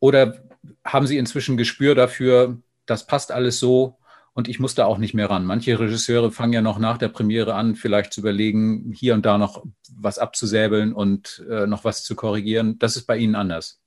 [0.00, 0.42] Oder
[0.84, 3.98] haben Sie inzwischen Gespür dafür, das passt alles so
[4.32, 5.44] und ich muss da auch nicht mehr ran?
[5.44, 9.38] Manche Regisseure fangen ja noch nach der Premiere an, vielleicht zu überlegen, hier und da
[9.38, 9.64] noch
[9.96, 12.78] was abzusäbeln und äh, noch was zu korrigieren.
[12.78, 13.80] Das ist bei Ihnen anders.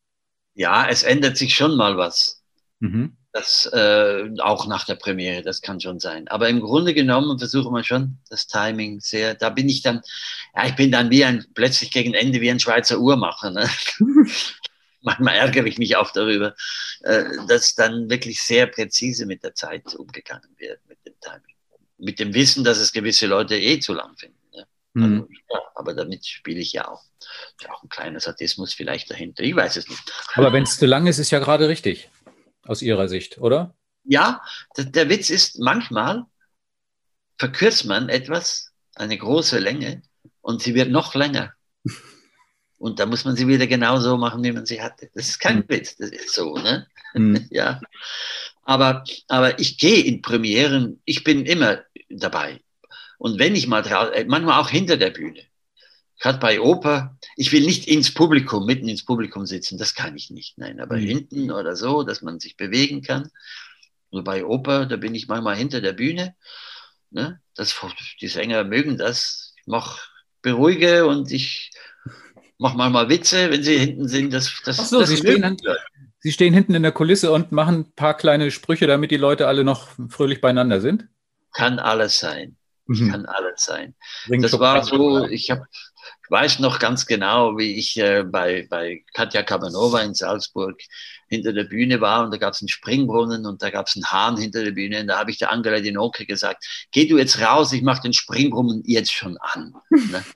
[0.53, 2.43] Ja, es ändert sich schon mal was.
[2.80, 3.16] Mhm.
[3.34, 6.27] Das äh, auch nach der Premiere, das kann schon sein.
[6.27, 9.36] Aber im Grunde genommen versuchen wir schon das Timing sehr.
[9.36, 10.01] Da bin ich dann,
[10.53, 13.51] ja, ich bin dann wie ein plötzlich gegen Ende wie ein Schweizer Uhrmacher.
[13.51, 13.69] Ne?
[15.01, 16.53] Manchmal ärgere ich mich auch darüber,
[17.03, 21.55] äh, dass dann wirklich sehr präzise mit der Zeit umgegangen wird, mit dem Timing.
[21.99, 24.38] Mit dem Wissen, dass es gewisse Leute eh zu lang finden.
[24.53, 24.67] Ne?
[24.93, 25.03] Mhm.
[25.03, 27.03] Also, ja, aber damit spiele ich ja auch.
[27.57, 29.43] Ist auch ein kleiner Sadismus vielleicht dahinter.
[29.43, 30.01] Ich weiß es nicht.
[30.34, 32.09] Aber wenn es zu lang ist, ist ja gerade richtig
[32.64, 33.76] aus Ihrer Sicht, oder?
[34.03, 34.41] Ja,
[34.78, 36.26] der Witz ist, manchmal
[37.38, 40.01] verkürzt man etwas, eine große Länge,
[40.41, 41.53] und sie wird noch länger.
[42.78, 45.12] Und da muss man sie wieder genauso machen, wie man sie hatte.
[45.14, 45.66] Das ist kein mhm.
[45.68, 46.88] Witz, das ist so, ne?
[47.14, 47.47] Mhm.
[47.51, 47.80] ja.
[48.64, 52.59] Aber, aber ich gehe in Premieren, ich bin immer dabei.
[53.20, 55.43] Und wenn ich mal draußen, manchmal auch hinter der Bühne
[56.22, 60.30] gerade bei Oper, ich will nicht ins Publikum, mitten ins Publikum sitzen, das kann ich
[60.30, 61.01] nicht, nein, aber mhm.
[61.01, 63.30] hinten oder so, dass man sich bewegen kann.
[64.11, 66.36] Nur bei Oper, da bin ich manchmal hinter der Bühne.
[67.09, 67.41] Ne?
[67.55, 67.76] Das,
[68.22, 69.55] die Sänger mögen das.
[69.57, 69.99] Ich mache
[70.41, 71.72] beruhige und ich
[72.57, 74.34] mache manchmal Witze, wenn sie hinten sind.
[74.34, 75.57] Das, das, Ach so, das sie, stehen,
[76.19, 79.47] sie stehen hinten in der Kulisse und machen ein paar kleine Sprüche, damit die Leute
[79.47, 81.07] alle noch fröhlich beieinander sind?
[81.53, 82.57] Kann alles sein.
[82.91, 83.11] Mhm.
[83.11, 83.95] Kann alles sein.
[84.27, 85.65] Bringt das war so, ich habe
[86.29, 90.79] weiß noch ganz genau, wie ich äh, bei, bei Katja Kabanova in Salzburg
[91.27, 94.05] hinter der Bühne war und da gab es einen Springbrunnen und da gab es einen
[94.05, 97.41] Hahn hinter der Bühne und da habe ich der Angela Dinoke gesagt, geh du jetzt
[97.41, 99.75] raus, ich mache den Springbrunnen jetzt schon an.
[99.89, 100.23] ne?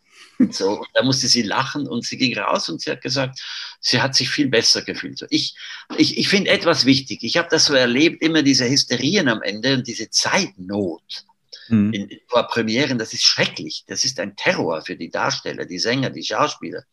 [0.51, 3.39] So, und da musste sie lachen und sie ging raus und sie hat gesagt,
[3.79, 5.17] sie hat sich viel besser gefühlt.
[5.17, 5.55] So, ich
[5.97, 7.23] ich, ich finde etwas wichtig.
[7.23, 11.23] Ich habe das so erlebt, immer diese Hysterien am Ende und diese Zeitnot
[11.69, 11.93] mhm.
[11.93, 13.83] in, in, vor Premieren, das ist schrecklich.
[13.87, 16.83] Das ist ein Terror für die Darsteller, die Sänger, die Schauspieler.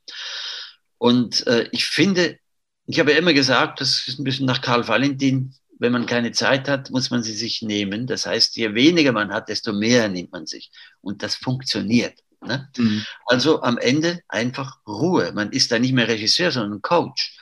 [0.98, 2.38] Und äh, ich finde,
[2.86, 6.30] ich habe ja immer gesagt, das ist ein bisschen nach Karl Valentin, wenn man keine
[6.30, 8.06] Zeit hat, muss man sie sich nehmen.
[8.06, 10.70] Das heißt, je weniger man hat, desto mehr nimmt man sich.
[11.00, 12.20] Und das funktioniert.
[12.40, 12.68] Ne?
[12.76, 13.04] Mhm.
[13.26, 15.32] Also am Ende einfach Ruhe.
[15.32, 17.36] Man ist da nicht mehr Regisseur, sondern Coach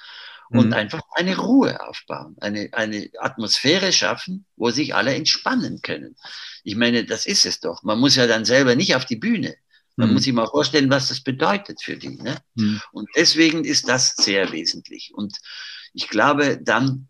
[0.51, 0.72] und mhm.
[0.72, 6.16] einfach eine Ruhe aufbauen, eine, eine Atmosphäre schaffen, wo sich alle entspannen können.
[6.64, 7.82] Ich meine, das ist es doch.
[7.82, 9.55] Man muss ja dann selber nicht auf die Bühne.
[9.96, 10.14] Man mhm.
[10.14, 12.16] muss sich mal vorstellen, was das bedeutet für die.
[12.16, 12.36] Ne?
[12.55, 12.80] Mhm.
[12.92, 15.12] Und deswegen ist das sehr wesentlich.
[15.14, 15.38] Und
[15.92, 17.09] ich glaube, dann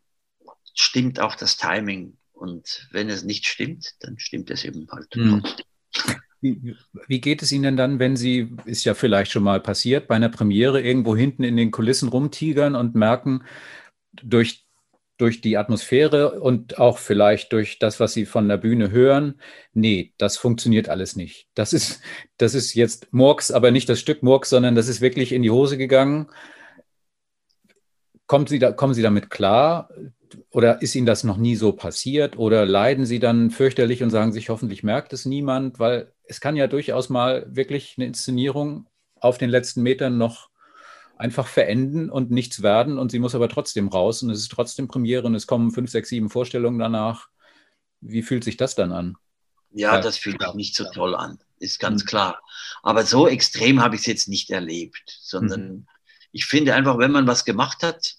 [0.74, 2.18] stimmt auch das Timing.
[2.32, 5.42] Und wenn es nicht stimmt, dann stimmt es eben halt mhm.
[5.42, 6.20] trotzdem.
[6.40, 10.30] Wie, geht es Ihnen dann, wenn Sie, ist ja vielleicht schon mal passiert, bei einer
[10.30, 13.44] Premiere irgendwo hinten in den Kulissen rumtigern und merken,
[14.22, 14.66] durch
[15.20, 19.38] durch die Atmosphäre und auch vielleicht durch das, was Sie von der Bühne hören,
[19.74, 21.48] nee, das funktioniert alles nicht.
[21.54, 22.00] Das ist,
[22.38, 25.50] das ist jetzt Murks, aber nicht das Stück Murks, sondern das ist wirklich in die
[25.50, 26.28] Hose gegangen.
[28.26, 29.90] Kommt Sie da, kommen Sie damit klar?
[30.50, 32.38] Oder ist Ihnen das noch nie so passiert?
[32.38, 35.78] Oder leiden Sie dann fürchterlich und sagen sich, hoffentlich merkt es niemand?
[35.78, 40.48] Weil es kann ja durchaus mal wirklich eine Inszenierung auf den letzten Metern noch
[41.16, 44.86] einfach verenden und nichts werden und sie muss aber trotzdem raus und es ist trotzdem
[44.86, 47.28] Premiere und es kommen fünf, sechs, sieben Vorstellungen danach.
[48.00, 49.16] Wie fühlt sich das dann an?
[49.72, 52.06] Ja, das fühlt sich nicht so toll an, ist ganz mhm.
[52.06, 52.40] klar.
[52.82, 55.86] Aber so extrem habe ich es jetzt nicht erlebt, sondern mhm.
[56.30, 58.14] ich finde einfach, wenn man was gemacht hat,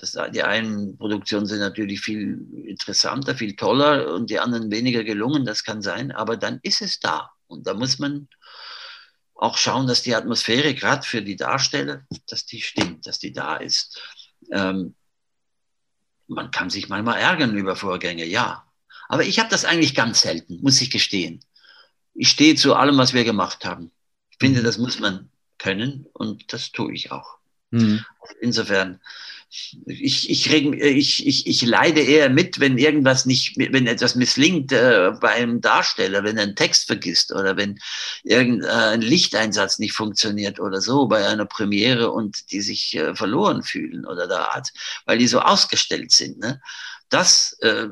[0.00, 5.44] das, die einen Produktionen sind natürlich viel interessanter, viel toller und die anderen weniger gelungen,
[5.44, 8.28] das kann sein, aber dann ist es da und da muss man
[9.34, 13.56] auch schauen, dass die Atmosphäre gerade für die Darsteller, dass die stimmt, dass die da
[13.56, 14.00] ist.
[14.52, 14.94] Ähm,
[16.26, 18.64] man kann sich manchmal ärgern über Vorgänge, ja.
[19.08, 21.40] Aber ich habe das eigentlich ganz selten, muss ich gestehen.
[22.14, 23.90] Ich stehe zu allem, was wir gemacht haben.
[24.30, 24.64] Ich finde, mhm.
[24.64, 27.38] das muss man können und das tue ich auch.
[27.70, 28.04] Mhm.
[28.40, 29.00] Insofern
[29.86, 35.12] ich, ich, ich, ich, ich leide eher mit, wenn irgendwas nicht, wenn etwas misslingt äh,
[35.20, 37.78] bei Darsteller, wenn er einen Text vergisst oder wenn
[38.22, 44.06] irgendein Lichteinsatz nicht funktioniert oder so bei einer Premiere und die sich äh, verloren fühlen
[44.06, 44.70] oder da hat,
[45.04, 46.38] weil die so ausgestellt sind.
[46.38, 46.60] Ne?
[47.08, 47.88] Das äh,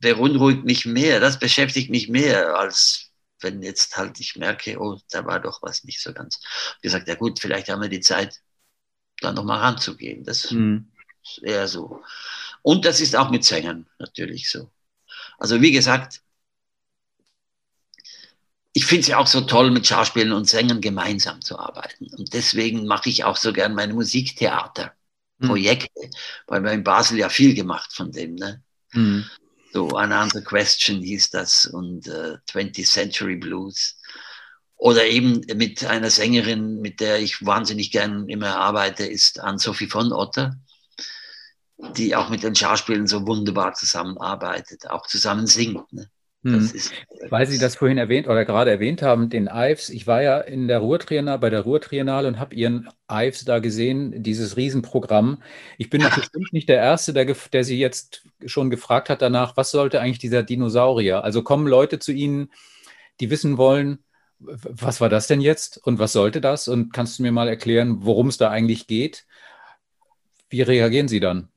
[0.00, 3.06] beunruhigt mich mehr, das beschäftigt mich mehr als
[3.40, 6.40] wenn jetzt halt ich merke, oh, da war doch was nicht so ganz.
[6.82, 8.40] Gesagt, ja gut, vielleicht haben wir die Zeit
[9.20, 10.24] da nochmal ranzugehen.
[10.24, 10.88] Das mhm.
[11.22, 12.02] ist eher so.
[12.62, 14.70] Und das ist auch mit Sängern natürlich so.
[15.38, 16.22] Also wie gesagt,
[18.72, 22.08] ich finde es ja auch so toll, mit Schauspielern und Sängern gemeinsam zu arbeiten.
[22.16, 26.10] Und deswegen mache ich auch so gern meine Musiktheaterprojekte, mhm.
[26.46, 28.36] weil wir in Basel ja viel gemacht von dem.
[28.36, 28.62] Ne?
[28.92, 29.24] Mhm.
[29.72, 33.97] So Unanswered Question hieß das und äh, 20th Century Blues.
[34.78, 40.12] Oder eben mit einer Sängerin, mit der ich wahnsinnig gern immer arbeite, ist Ann-Sophie von
[40.12, 40.56] Otter,
[41.96, 45.92] die auch mit den Schauspielern so wunderbar zusammenarbeitet, auch zusammen singt.
[45.92, 46.08] Ne?
[46.44, 46.70] Hm.
[46.72, 46.92] Ist,
[47.28, 49.90] Weil Sie das vorhin erwähnt oder gerade erwähnt haben, den Ives.
[49.90, 54.22] Ich war ja in der Ruhrtriennale, bei der Ruhrtriennale und habe Ihren Ives da gesehen,
[54.22, 55.42] dieses Riesenprogramm.
[55.76, 59.72] Ich bin bestimmt nicht der Erste, der, der Sie jetzt schon gefragt hat danach, was
[59.72, 61.24] sollte eigentlich dieser Dinosaurier?
[61.24, 62.52] Also kommen Leute zu Ihnen,
[63.18, 63.98] die wissen wollen,
[64.40, 66.68] was war das denn jetzt und was sollte das?
[66.68, 69.26] Und kannst du mir mal erklären, worum es da eigentlich geht?
[70.48, 71.48] Wie reagieren Sie dann?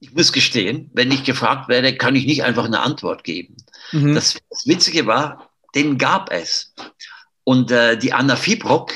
[0.00, 3.56] Ich muss gestehen, wenn ich gefragt werde, kann ich nicht einfach eine Antwort geben.
[3.92, 4.14] Mhm.
[4.14, 6.72] Das, das, Witzige war, den gab es.
[7.44, 8.94] Und äh, die Anna Fibrock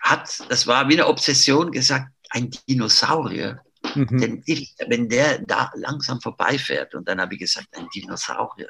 [0.00, 3.60] hat, das war wie eine Obsession, gesagt, ein Dinosaurier.
[3.94, 4.18] Mhm.
[4.20, 4.44] Denn
[4.86, 8.68] wenn der da langsam vorbeifährt, und dann habe ich gesagt, ein Dinosaurier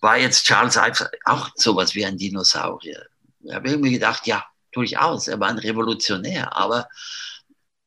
[0.00, 3.06] war jetzt Charles Ives auch sowas wie ein Dinosaurier.
[3.40, 6.88] Ich habe irgendwie gedacht, ja, durchaus, er war ein Revolutionär, aber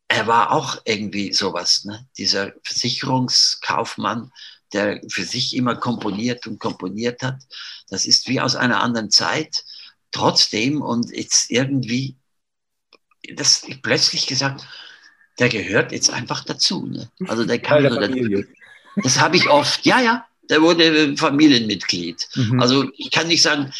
[0.07, 2.05] er war auch irgendwie sowas, ne?
[2.17, 4.31] dieser Versicherungskaufmann,
[4.73, 7.39] der für sich immer komponiert und komponiert hat.
[7.89, 9.63] Das ist wie aus einer anderen Zeit.
[10.11, 12.17] Trotzdem und jetzt irgendwie,
[13.35, 14.65] das plötzlich gesagt,
[15.39, 16.85] der gehört jetzt einfach dazu.
[16.87, 17.09] Ne?
[17.27, 18.43] Also der kann dazu.
[18.97, 22.27] Das habe ich oft, ja, ja, der wurde Familienmitglied.
[22.35, 22.61] Mhm.
[22.61, 23.71] Also ich kann nicht sagen,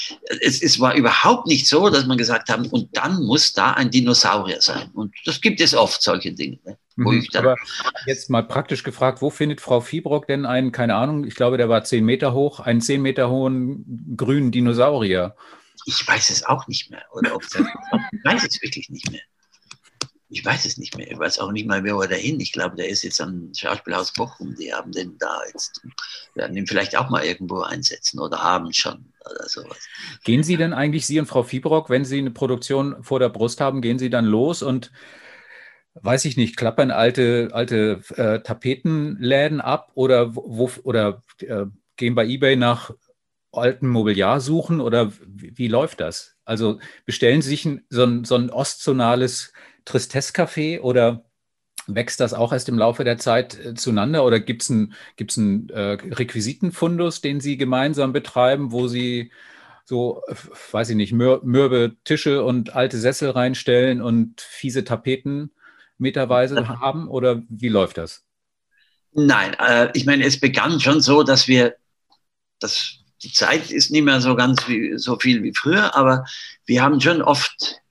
[0.42, 3.92] es, es war überhaupt nicht so, dass man gesagt haben, und dann muss da ein
[3.92, 4.90] Dinosaurier sein.
[4.94, 6.60] Und das gibt es oft, solche Dinge.
[6.66, 6.78] Ne?
[6.96, 7.28] Mhm.
[7.36, 7.56] Aber
[8.06, 11.70] jetzt mal praktisch gefragt, wo findet Frau Fiebrock denn einen, keine Ahnung, ich glaube, der
[11.70, 15.36] war zehn Meter hoch, einen zehn Meter hohen grünen Dinosaurier?
[15.86, 17.04] Ich weiß es auch nicht mehr.
[17.14, 19.22] Oder ob das, ich weiß es wirklich nicht mehr
[20.32, 21.12] ich weiß es nicht mehr.
[21.12, 22.40] Ich weiß auch nicht mal, wer war dahin.
[22.40, 24.56] Ich glaube, der ist jetzt am Schauspielhaus Bochum.
[24.56, 25.82] Die haben den da jetzt,
[26.36, 29.78] werden ihn vielleicht auch mal irgendwo einsetzen oder haben schon oder sowas.
[30.24, 33.60] Gehen Sie denn eigentlich, Sie und Frau Fiebrock, wenn Sie eine Produktion vor der Brust
[33.60, 34.92] haben, gehen Sie dann los und
[35.96, 41.66] weiß ich nicht, klappern alte, alte äh, Tapetenläden ab oder, wo, oder äh,
[41.98, 42.92] gehen bei eBay nach
[43.52, 46.38] alten Mobiliar suchen oder wie, wie läuft das?
[46.46, 49.52] Also bestellen Sie sich ein, so, ein, so ein ostzonales
[49.86, 51.26] Tristesse-Café oder
[51.88, 55.38] wächst das auch erst im Laufe der Zeit äh, zueinander oder gibt es einen gibt's
[55.38, 59.32] einen, äh, Requisitenfundus, den Sie gemeinsam betreiben, wo Sie
[59.84, 60.22] so,
[60.72, 65.52] weiß ich nicht, mür mürbe Tische und alte Sessel reinstellen und fiese Tapeten
[65.98, 68.26] meterweise haben oder wie läuft das?
[69.14, 71.76] Nein, äh, ich meine, es begann schon so, dass wir,
[72.60, 76.26] das, die Zeit ist nicht mehr so ganz wie, so viel wie früher, aber
[76.66, 77.82] wir haben schon oft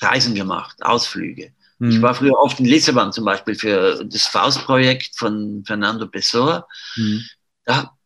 [0.00, 1.52] Reisen gemacht, Ausflüge.
[1.78, 1.90] Mhm.
[1.90, 6.66] Ich war früher oft in Lissabon zum Beispiel für das Faustprojekt von Fernando Pessoa.
[6.96, 7.24] Mhm.
[7.64, 7.96] Da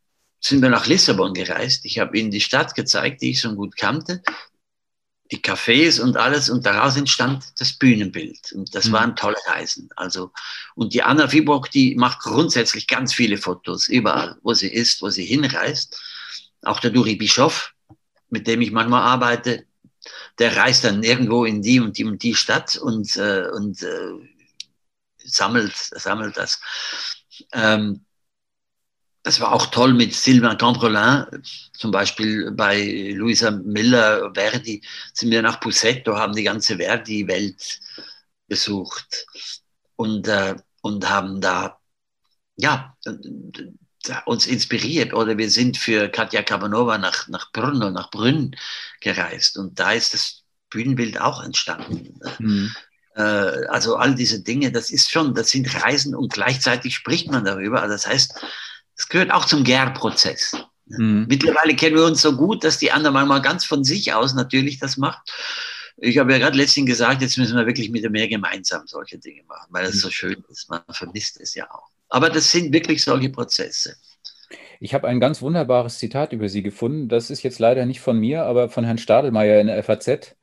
[0.41, 1.85] sind wir nach Lissabon gereist.
[1.85, 4.23] Ich habe ihnen die Stadt gezeigt, die ich schon gut kannte,
[5.33, 6.51] die Cafés und alles.
[6.51, 8.53] Und daraus entstand das Bühnenbild.
[8.53, 8.93] Und das mhm.
[8.93, 9.89] waren tolle Reisen.
[9.97, 10.31] Also,
[10.75, 15.11] und die Anna Fibrock, die macht grundsätzlich ganz viele Fotos, überall, wo sie ist, wo
[15.11, 16.01] sie hinreist.
[16.63, 17.73] Auch der Duri Bischof,
[18.31, 19.67] mit dem ich manchmal arbeite,
[20.39, 24.13] der reist dann irgendwo in die und die und die Stadt und, äh, und äh,
[25.19, 26.61] sammelt, sammelt das.
[27.53, 28.05] Ähm,
[29.25, 31.43] das war auch toll mit Sylvain Candrelin,
[31.73, 34.83] zum Beispiel bei Luisa Miller, Verdi,
[35.15, 37.81] sind wir nach Pusetto, haben die ganze Verdi-Welt
[38.49, 39.27] besucht
[39.97, 41.81] und, äh, und haben da,
[42.57, 42.95] ja,
[44.27, 45.15] uns inspiriert.
[45.15, 48.57] Oder wir sind für Katja Kabanova nach, nach Brno, nach Brünn
[49.01, 52.19] gereist und da ist das Bühnenbild auch entstanden.
[52.39, 52.75] Mhm.
[53.17, 57.45] Äh, also all diese Dinge, das ist schon, das sind Reisen und gleichzeitig spricht man
[57.45, 57.83] darüber.
[57.83, 58.35] Also das heißt,
[58.97, 60.57] es gehört auch zum Gärprozess.
[60.87, 61.27] Mhm.
[61.29, 64.79] Mittlerweile kennen wir uns so gut, dass die anderen manchmal ganz von sich aus natürlich
[64.79, 65.33] das macht.
[65.97, 69.45] Ich habe ja gerade letztens gesagt, jetzt müssen wir wirklich mit mehr gemeinsam solche Dinge
[69.45, 70.01] machen, weil es mhm.
[70.01, 70.69] so schön ist.
[70.69, 71.94] Man vermisst es ja auch.
[72.15, 73.97] Aber das sind wirklich solche Prozesse.
[74.79, 77.09] Ich habe ein ganz wunderbares Zitat über Sie gefunden.
[77.09, 80.37] Das ist jetzt leider nicht von mir, aber von Herrn Stadelmeier in der FAZ.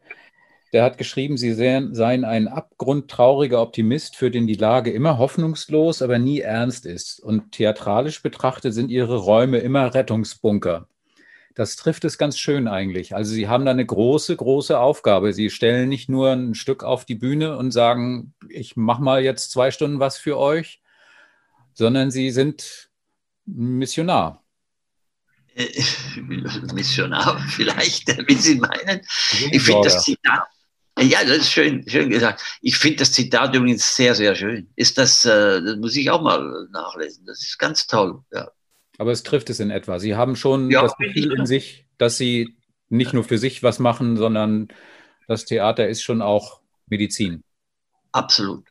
[0.74, 6.19] Der hat geschrieben, Sie seien ein abgrundtrauriger Optimist, für den die Lage immer hoffnungslos, aber
[6.19, 7.22] nie ernst ist.
[7.22, 10.89] Und theatralisch betrachtet sind Ihre Räume immer Rettungsbunker.
[11.55, 13.15] Das trifft es ganz schön eigentlich.
[13.15, 15.32] Also Sie haben da eine große, große Aufgabe.
[15.32, 19.51] Sie stellen nicht nur ein Stück auf die Bühne und sagen, ich mache mal jetzt
[19.51, 20.80] zwei Stunden was für euch,
[21.74, 22.89] sondern Sie sind
[23.45, 24.43] Missionar.
[25.55, 25.67] Äh,
[26.74, 29.01] Missionar vielleicht, wie Sie meinen.
[29.51, 30.43] Ich finde das Zitat,
[30.99, 32.43] ja, das ist schön, schön gesagt.
[32.61, 34.69] Ich finde das Zitat übrigens sehr, sehr schön.
[34.76, 37.26] Ist das, äh, das muss ich auch mal nachlesen.
[37.26, 38.24] Das ist ganz toll.
[38.32, 38.51] Ja.
[38.97, 39.99] Aber es trifft es in etwa.
[39.99, 42.55] Sie haben schon ja, das Gefühl in sich, dass Sie
[42.89, 44.67] nicht nur für sich was machen, sondern
[45.28, 47.43] das Theater ist schon auch Medizin.
[48.11, 48.67] Absolut.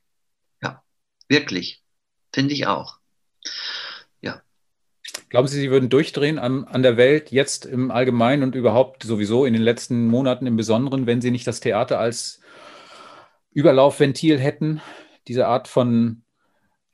[0.62, 0.82] Ja,
[1.28, 1.80] wirklich.
[2.33, 3.01] Finde ich auch.
[5.31, 9.45] Glauben Sie, Sie würden durchdrehen an, an der Welt jetzt im Allgemeinen und überhaupt sowieso
[9.45, 12.41] in den letzten Monaten im Besonderen, wenn Sie nicht das Theater als
[13.53, 14.81] Überlaufventil hätten?
[15.28, 16.22] Diese Art von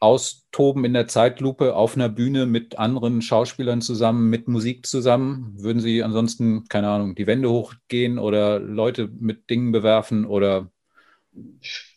[0.00, 5.54] Austoben in der Zeitlupe auf einer Bühne mit anderen Schauspielern zusammen, mit Musik zusammen?
[5.56, 10.70] Würden Sie ansonsten, keine Ahnung, die Wände hochgehen oder Leute mit Dingen bewerfen oder?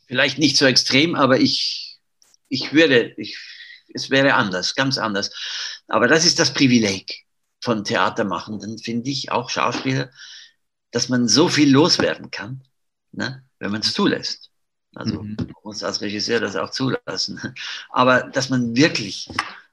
[0.07, 1.88] Vielleicht nicht so extrem, aber ich,
[2.49, 3.37] ich würde, ich
[3.93, 5.31] es wäre anders, ganz anders.
[5.87, 7.25] Aber das ist das Privileg
[7.61, 10.11] von Theatermachenden, finde ich, auch Schauspieler,
[10.91, 12.63] dass man so viel loswerden kann,
[13.11, 14.49] ne, wenn man es zulässt.
[14.95, 15.35] Also mhm.
[15.37, 17.39] man muss als Regisseur das auch zulassen.
[17.89, 19.29] Aber dass man wirklich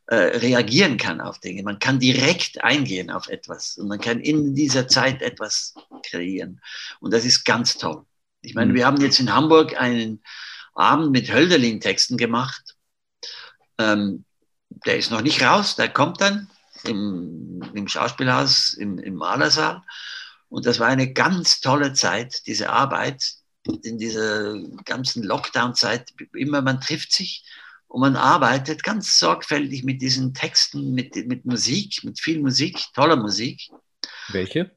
[0.09, 1.63] äh, reagieren kann auf Dinge.
[1.63, 5.75] Man kann direkt eingehen auf etwas und man kann in dieser Zeit etwas
[6.05, 6.61] kreieren.
[7.01, 8.05] Und das ist ganz toll.
[8.43, 8.77] Ich meine, mhm.
[8.77, 10.23] wir haben jetzt in Hamburg einen
[10.77, 12.77] Abend mit Hölderlin-Texten gemacht
[13.79, 14.25] ähm,
[14.85, 16.49] der ist noch nicht raus, der kommt dann
[16.85, 19.83] im, im Schauspielhaus, im, im Malersaal.
[20.49, 23.25] Und das war eine ganz tolle Zeit, diese Arbeit
[23.83, 26.13] in dieser ganzen Lockdown-Zeit.
[26.35, 27.45] Immer man trifft sich
[27.89, 33.17] und man arbeitet ganz sorgfältig mit diesen Texten, mit, mit Musik, mit viel Musik, toller
[33.17, 33.69] Musik.
[34.29, 34.76] Welche?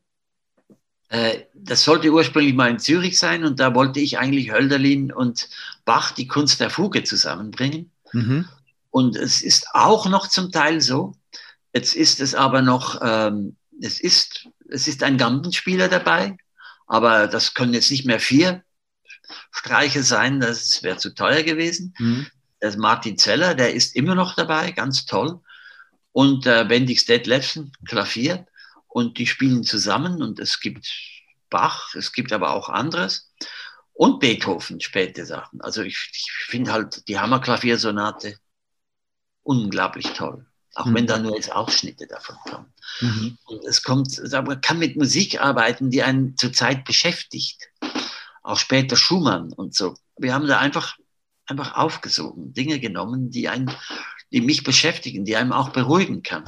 [1.10, 5.49] Äh, das sollte ursprünglich mal in Zürich sein und da wollte ich eigentlich Hölderlin und
[5.84, 7.91] Bach die Kunst der Fuge zusammenbringen.
[8.14, 8.47] Mhm.
[8.91, 11.16] Und es ist auch noch zum Teil so.
[11.74, 16.38] Jetzt ist es aber noch, ähm, es, ist, es ist ein Gambenspieler dabei,
[16.88, 18.64] aber das können jetzt nicht mehr vier
[19.51, 21.93] Streiche sein, das wäre zu teuer gewesen.
[21.97, 22.28] Mhm.
[22.62, 25.39] Der Martin Zeller, der ist immer noch dabei, ganz toll.
[26.12, 28.45] Und äh, Bendix Detlefsen, Klavier.
[28.90, 30.92] Und die spielen zusammen und es gibt
[31.50, 33.32] Bach, es gibt aber auch anderes.
[33.94, 35.62] Und Beethoven, späte Sachen.
[35.62, 38.38] Also ich, ich finde halt die Hammerklaviersonate
[39.44, 40.46] unglaublich toll.
[40.74, 40.96] Auch mhm.
[40.96, 42.74] wenn da nur jetzt Ausschnitte davon kommen.
[43.02, 43.38] Mhm.
[43.46, 47.70] Und es kommt, man kann mit Musik arbeiten, die einen zurzeit beschäftigt.
[48.42, 49.96] Auch später Schumann und so.
[50.18, 50.98] Wir haben da einfach,
[51.46, 53.72] einfach aufgesogen, Dinge genommen, die, einen,
[54.32, 56.46] die mich beschäftigen, die einem auch beruhigen kann.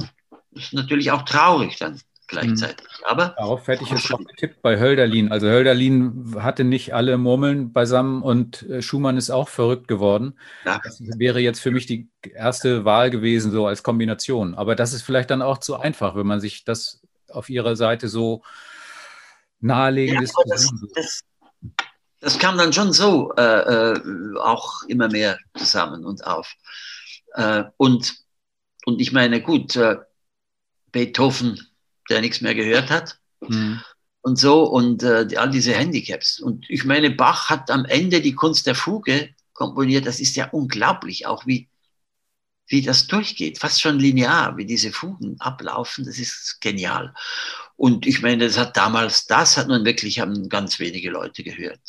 [0.50, 2.00] Das ist natürlich auch traurig dann
[2.32, 2.86] gleichzeitig.
[2.86, 3.04] Mhm.
[3.06, 5.30] Aber Darauf hätte ich jetzt noch getippt bei Hölderlin.
[5.30, 10.38] Also Hölderlin hatte nicht alle Murmeln beisammen und äh, Schumann ist auch verrückt geworden.
[10.64, 10.80] Ja.
[10.82, 14.54] Das wäre jetzt für mich die erste Wahl gewesen, so als Kombination.
[14.54, 18.08] Aber das ist vielleicht dann auch zu einfach, wenn man sich das auf ihrer Seite
[18.08, 18.42] so
[19.60, 21.20] nahelegen ja, das, das,
[22.20, 24.00] das kam dann schon so äh, äh,
[24.38, 26.52] auch immer mehr zusammen und auf.
[27.34, 28.14] Äh, und,
[28.84, 29.96] und ich meine, gut, äh,
[30.92, 31.58] Beethoven,
[32.12, 33.18] der nichts mehr gehört hat.
[33.40, 33.80] Mhm.
[34.22, 36.38] Und so und äh, all diese Handicaps.
[36.38, 40.06] Und ich meine, Bach hat am Ende die Kunst der Fuge komponiert.
[40.06, 41.68] Das ist ja unglaublich, auch wie,
[42.68, 46.04] wie das durchgeht, fast schon linear, wie diese Fugen ablaufen.
[46.04, 47.14] Das ist genial.
[47.76, 51.80] Und ich meine, das hat damals, das hat nun wirklich haben ganz wenige Leute gehört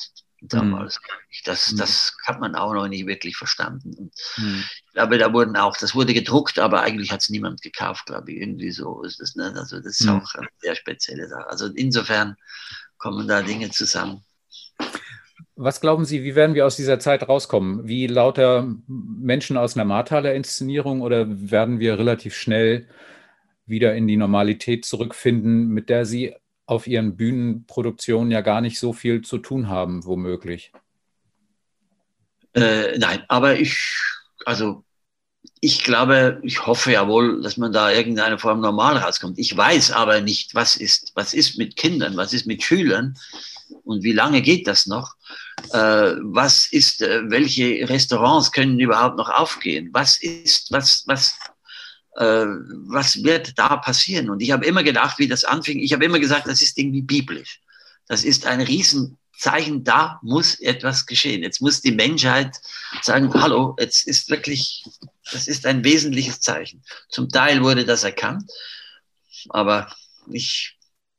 [0.47, 0.99] damals.
[0.99, 1.35] Mhm.
[1.45, 3.93] Das, das hat man auch noch nicht wirklich verstanden.
[3.97, 4.63] Und mhm.
[4.87, 8.31] Ich glaube, da wurden auch, das wurde gedruckt, aber eigentlich hat es niemand gekauft, glaube
[8.31, 8.41] ich.
[8.41, 9.35] Irgendwie so ist das.
[9.35, 9.53] Ne?
[9.55, 10.21] Also das ist mhm.
[10.21, 11.47] auch eine sehr spezielle Sache.
[11.47, 12.35] Also insofern
[12.97, 14.23] kommen da Dinge zusammen.
[15.55, 17.87] Was glauben Sie, wie werden wir aus dieser Zeit rauskommen?
[17.87, 22.87] Wie lauter Menschen aus einer Marthaler Inszenierung oder werden wir relativ schnell
[23.65, 26.35] wieder in die Normalität zurückfinden, mit der Sie
[26.74, 30.71] auf ihren Bühnenproduktionen ja gar nicht so viel zu tun haben, womöglich.
[32.53, 33.95] Äh, nein, aber ich,
[34.45, 34.84] also
[35.59, 39.39] ich glaube, ich hoffe ja wohl, dass man da irgendeine Form normal rauskommt.
[39.39, 43.15] Ich weiß aber nicht, was ist, was ist mit Kindern, was ist mit Schülern
[43.84, 45.13] und wie lange geht das noch?
[45.71, 49.89] Äh, was ist, äh, welche Restaurants können überhaupt noch aufgehen?
[49.93, 51.38] Was ist, was, was,
[52.16, 52.45] äh,
[52.88, 54.30] was wird da passieren?
[54.30, 57.01] Und ich habe immer gedacht, wie das anfing, ich habe immer gesagt, das ist irgendwie
[57.01, 57.61] biblisch.
[58.07, 61.41] Das ist ein Riesenzeichen, da muss etwas geschehen.
[61.41, 62.57] Jetzt muss die Menschheit
[63.01, 64.84] sagen, hallo, jetzt ist wirklich,
[65.32, 66.84] das ist ein wesentliches Zeichen.
[67.09, 68.51] Zum Teil wurde das erkannt,
[69.49, 69.93] aber
[70.32, 70.72] ich,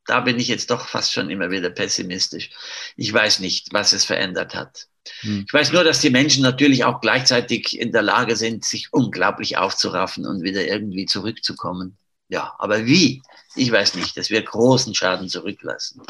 [0.06, 2.50] da bin ich jetzt doch fast schon immer wieder pessimistisch.
[2.96, 4.86] Ich weiß nicht, was es verändert hat.
[5.20, 5.44] Hm.
[5.46, 9.56] Ich weiß nur, dass die Menschen natürlich auch gleichzeitig in der Lage sind, sich unglaublich
[9.56, 11.96] aufzuraffen und wieder irgendwie zurückzukommen.
[12.28, 13.22] Ja, aber wie?
[13.54, 14.16] Ich weiß nicht.
[14.16, 16.02] Das wird großen Schaden zurücklassen.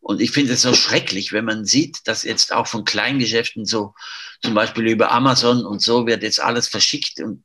[0.00, 3.94] Und ich finde es so schrecklich, wenn man sieht, dass jetzt auch von Kleingeschäften so,
[4.42, 7.44] zum Beispiel über Amazon und so wird jetzt alles verschickt und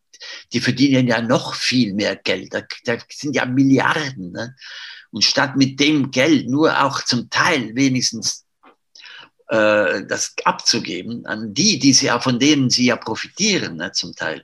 [0.52, 2.56] die verdienen ja noch viel mehr Geld.
[2.56, 4.32] Da, da sind ja Milliarden.
[4.32, 4.56] Ne?
[5.12, 8.46] Und statt mit dem Geld nur auch zum Teil wenigstens
[9.48, 14.16] äh, das abzugeben an die, die sie ja, von denen sie ja profitieren, ne, zum
[14.16, 14.42] Teil.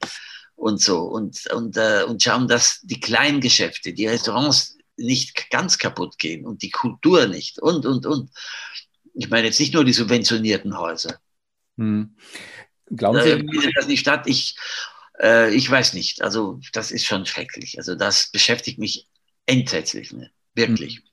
[0.55, 1.01] Und so.
[1.01, 6.45] Und, und, äh, und schauen, dass die kleinen Geschäfte, die Restaurants nicht ganz kaputt gehen
[6.45, 8.29] und die Kultur nicht und, und, und.
[9.13, 11.19] Ich meine jetzt nicht nur die subventionierten Häuser.
[11.77, 12.15] Hm.
[12.89, 14.23] Glauben Sie, äh, findet das nicht statt?
[14.25, 14.55] Ich,
[15.19, 16.21] äh, ich weiß nicht.
[16.21, 17.77] Also, das ist schon schrecklich.
[17.77, 19.07] Also, das beschäftigt mich
[19.45, 20.31] entsetzlich, ne?
[20.55, 20.97] Wirklich.
[20.97, 21.03] Hm.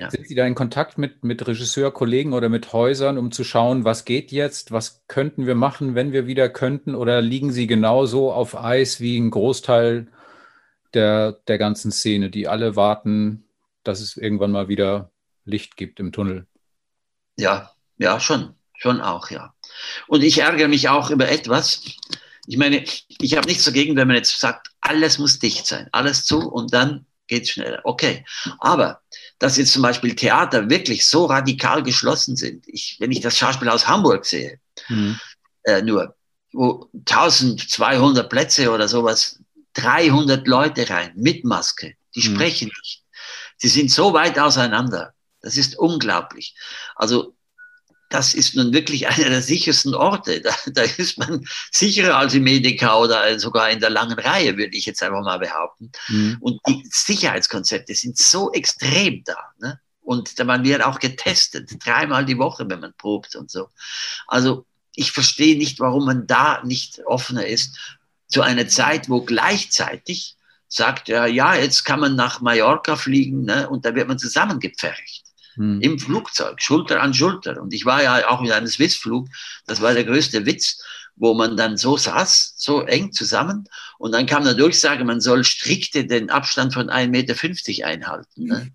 [0.00, 0.10] Ja.
[0.10, 4.04] Sind Sie da in Kontakt mit, mit Regisseurkollegen oder mit Häusern, um zu schauen, was
[4.04, 6.94] geht jetzt, was könnten wir machen, wenn wir wieder könnten?
[6.94, 10.08] Oder liegen Sie genauso auf Eis wie ein Großteil
[10.94, 13.44] der, der ganzen Szene, die alle warten,
[13.82, 15.10] dass es irgendwann mal wieder
[15.44, 16.46] Licht gibt im Tunnel?
[17.36, 19.54] Ja, ja, schon, schon auch, ja.
[20.06, 21.82] Und ich ärgere mich auch über etwas.
[22.46, 26.24] Ich meine, ich habe nichts dagegen, wenn man jetzt sagt, alles muss dicht sein, alles
[26.24, 27.80] zu und dann geht es schneller.
[27.84, 28.24] Okay,
[28.58, 29.00] aber
[29.38, 32.64] dass jetzt zum Beispiel Theater wirklich so radikal geschlossen sind.
[32.68, 35.18] Ich, wenn ich das Schauspiel aus Hamburg sehe, mhm.
[35.62, 36.14] äh, nur,
[36.52, 39.40] wo 1200 Plätze oder sowas,
[39.74, 42.34] 300 Leute rein mit Maske, die mhm.
[42.34, 43.02] sprechen nicht.
[43.56, 45.14] Sie sind so weit auseinander.
[45.40, 46.54] Das ist unglaublich.
[46.94, 47.34] Also
[48.12, 50.42] das ist nun wirklich einer der sichersten Orte.
[50.42, 54.76] Da, da, ist man sicherer als im Medica oder sogar in der langen Reihe, würde
[54.76, 55.90] ich jetzt einfach mal behaupten.
[56.08, 56.36] Mhm.
[56.40, 59.38] Und die Sicherheitskonzepte sind so extrem da.
[59.60, 59.80] Ne?
[60.02, 63.68] Und man wird auch getestet, dreimal die Woche, wenn man probt und so.
[64.26, 67.78] Also ich verstehe nicht, warum man da nicht offener ist
[68.28, 70.36] zu einer Zeit, wo gleichzeitig
[70.68, 73.68] sagt er, ja, jetzt kann man nach Mallorca fliegen ne?
[73.68, 75.21] und da wird man zusammengepfercht
[75.54, 75.80] hm.
[75.80, 77.60] im Flugzeug, Schulter an Schulter.
[77.60, 79.28] Und ich war ja auch in einem Swissflug,
[79.66, 80.82] das war der größte Witz,
[81.16, 83.68] wo man dann so saß, so eng zusammen.
[83.98, 88.44] Und dann kam eine Durchsage, man soll strikte den Abstand von 1,50 Meter einhalten.
[88.44, 88.72] Ne?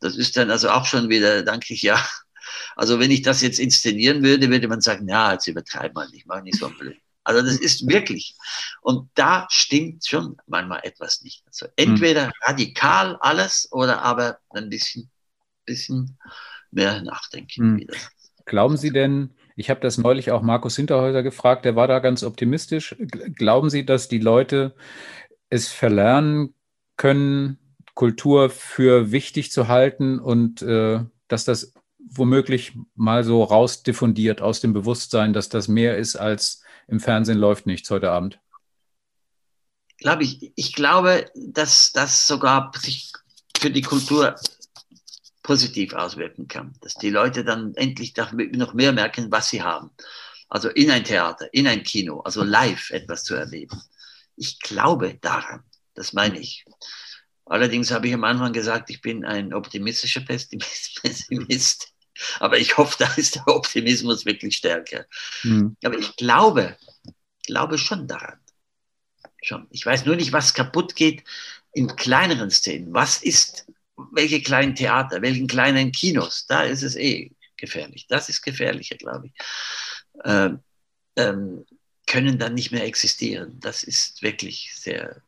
[0.00, 2.04] Das ist dann also auch schon wieder, danke ich, ja.
[2.76, 6.26] Also wenn ich das jetzt inszenieren würde, würde man sagen, ja, jetzt übertreibt man nicht,
[6.26, 6.96] mach nicht so blöd.
[7.24, 8.34] Also das ist wirklich.
[8.80, 11.44] Und da stimmt schon manchmal etwas nicht.
[11.46, 12.32] Also entweder hm.
[12.42, 15.10] radikal alles oder aber ein bisschen
[15.72, 16.18] bisschen
[16.70, 17.80] mehr nachdenken.
[17.80, 17.86] Hm.
[18.44, 22.22] Glauben Sie denn, ich habe das neulich auch Markus Hinterhäuser gefragt, der war da ganz
[22.22, 22.96] optimistisch.
[23.36, 24.74] Glauben Sie, dass die Leute
[25.48, 26.54] es verlernen
[26.96, 27.58] können,
[27.94, 34.72] Kultur für wichtig zu halten und äh, dass das womöglich mal so rausdiffundiert aus dem
[34.72, 38.38] Bewusstsein, dass das mehr ist als im Fernsehen läuft nichts heute Abend?
[39.98, 43.12] Glaube ich, ich glaube, dass das sogar sich
[43.56, 44.34] für die Kultur
[45.42, 49.90] positiv auswirken kann, dass die Leute dann endlich noch mehr merken, was sie haben.
[50.48, 53.82] Also in ein Theater, in ein Kino, also live etwas zu erleben.
[54.36, 55.64] Ich glaube daran,
[55.94, 56.64] das meine ich.
[57.46, 61.88] Allerdings habe ich am Anfang gesagt, ich bin ein optimistischer Pessimist.
[62.40, 65.06] Aber ich hoffe, da ist der Optimismus wirklich stärker.
[65.42, 65.76] Mhm.
[65.82, 66.76] Aber ich glaube,
[67.46, 68.38] glaube schon daran.
[69.42, 69.66] Schon.
[69.70, 71.24] Ich weiß nur nicht, was kaputt geht
[71.72, 72.94] in kleineren Szenen.
[72.94, 73.66] Was ist,
[74.12, 76.46] welche kleinen Theater, welchen kleinen Kinos?
[76.46, 78.06] Da ist es eh gefährlich.
[78.08, 79.32] Das ist gefährlicher, glaube ich.
[80.24, 80.60] Ähm,
[81.16, 81.64] ähm,
[82.06, 83.58] können dann nicht mehr existieren.
[83.60, 85.22] Das ist wirklich sehr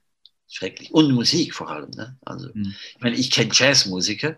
[0.49, 0.91] schrecklich.
[0.93, 1.91] Und Musik vor allem.
[1.91, 2.17] Ne?
[2.25, 2.75] Also, mhm.
[2.95, 4.37] ich meine, ich kenne Jazzmusiker,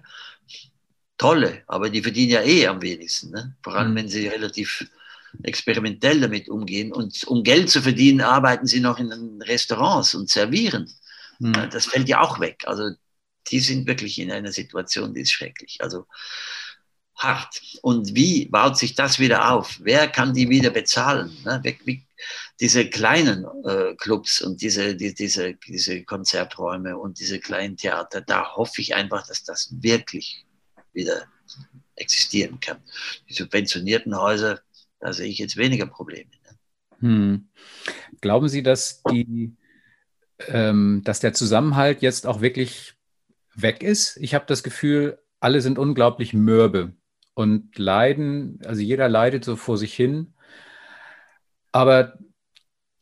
[1.19, 3.31] tolle, aber die verdienen ja eh am wenigsten.
[3.31, 3.57] Ne?
[3.63, 3.97] Vor allem, mhm.
[3.97, 4.87] wenn sie relativ
[5.43, 6.93] experimentell damit umgehen.
[6.93, 10.93] Und um Geld zu verdienen, arbeiten sie noch in Restaurants und servieren.
[11.39, 11.71] Mhm.
[11.71, 12.65] Das fällt ja auch weg.
[12.67, 12.91] Also
[13.51, 15.79] die sind wirklich in einer Situation, die ist schrecklich.
[15.81, 16.07] Also
[17.17, 17.61] hart.
[17.83, 19.81] Und wie baut sich das wieder auf?
[19.83, 21.33] Wer kann die wieder bezahlen?
[22.61, 28.55] Diese kleinen äh, Clubs und diese, die, diese, diese Konzerträume und diese kleinen Theater, da
[28.57, 30.45] hoffe ich einfach, dass das wirklich
[30.93, 31.27] wieder
[31.97, 32.83] existieren kann.
[33.29, 34.61] Die subventionierten Häuser,
[35.01, 36.31] da sehe ich jetzt weniger Probleme.
[36.45, 36.59] Ne?
[37.01, 37.49] Hm.
[38.21, 39.55] Glauben Sie, dass, die,
[40.49, 42.96] ähm, dass der Zusammenhalt jetzt auch wirklich
[43.57, 44.17] weg ist?
[44.19, 46.93] Ich habe das Gefühl, alle sind unglaublich mürbe
[47.35, 50.35] und leiden, also jeder leidet so vor sich hin.
[51.73, 52.19] Aber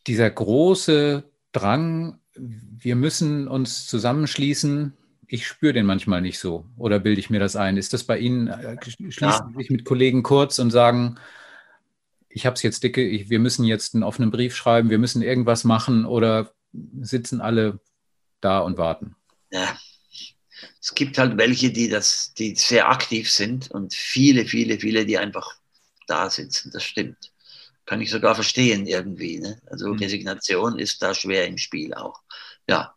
[0.07, 4.92] dieser große Drang, wir müssen uns zusammenschließen,
[5.26, 6.66] ich spüre den manchmal nicht so.
[6.76, 7.76] Oder bilde ich mir das ein?
[7.76, 9.52] Ist das bei Ihnen, äh, schließen.
[9.52, 11.16] Sie sich mit Kollegen kurz und sagen,
[12.28, 15.22] ich habe es jetzt dicke, ich, wir müssen jetzt einen offenen Brief schreiben, wir müssen
[15.22, 16.52] irgendwas machen oder
[17.00, 17.80] sitzen alle
[18.40, 19.14] da und warten?
[19.50, 19.76] Ja.
[20.85, 25.16] Es gibt halt welche, die das, die sehr aktiv sind und viele, viele, viele, die
[25.16, 25.55] einfach
[26.07, 26.70] da sitzen.
[26.74, 27.32] Das stimmt.
[27.87, 29.39] Kann ich sogar verstehen irgendwie.
[29.39, 29.59] Ne?
[29.64, 29.99] Also mhm.
[29.99, 32.20] Resignation ist da schwer im Spiel auch.
[32.68, 32.95] Ja.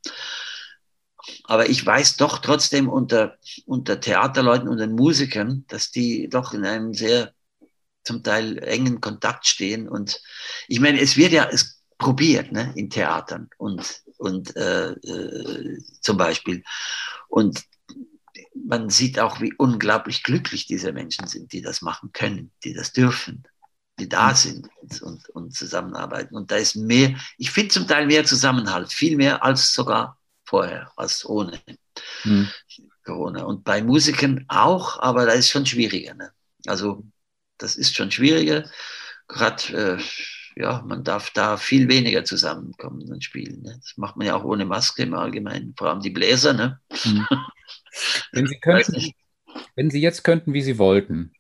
[1.46, 6.66] Aber ich weiß doch trotzdem unter, unter Theaterleuten und den Musikern, dass die doch in
[6.66, 7.34] einem sehr
[8.04, 9.88] zum Teil engen Kontakt stehen.
[9.88, 10.22] Und
[10.68, 16.18] ich meine, es wird ja es probiert ne, in Theatern und, und äh, äh, zum
[16.18, 16.66] Beispiel.
[17.30, 17.64] Und
[18.66, 22.94] man sieht auch, wie unglaublich glücklich diese Menschen sind, die das machen können, die das
[22.94, 23.44] dürfen,
[24.00, 24.36] die da mhm.
[24.36, 26.36] sind und, und, und zusammenarbeiten.
[26.36, 30.92] Und da ist mehr, ich finde zum Teil mehr Zusammenhalt, viel mehr als sogar vorher,
[30.96, 31.60] als ohne
[32.24, 32.50] mhm.
[33.04, 33.44] Corona.
[33.44, 36.14] Und bei Musikern auch, aber da ist schon schwieriger.
[36.14, 36.32] Ne?
[36.66, 37.04] Also
[37.58, 38.70] das ist schon schwieriger.
[39.28, 43.62] Gerade, äh, ja, man darf da viel weniger zusammenkommen und spielen.
[43.62, 43.80] Ne?
[43.82, 46.54] Das macht man ja auch ohne Maske im Allgemeinen, vor allem die Bläser.
[46.54, 46.80] Ne?
[47.04, 47.28] Mhm.
[48.32, 49.12] Wenn Sie könnten,
[49.76, 51.34] wenn Sie jetzt könnten, wie Sie wollten,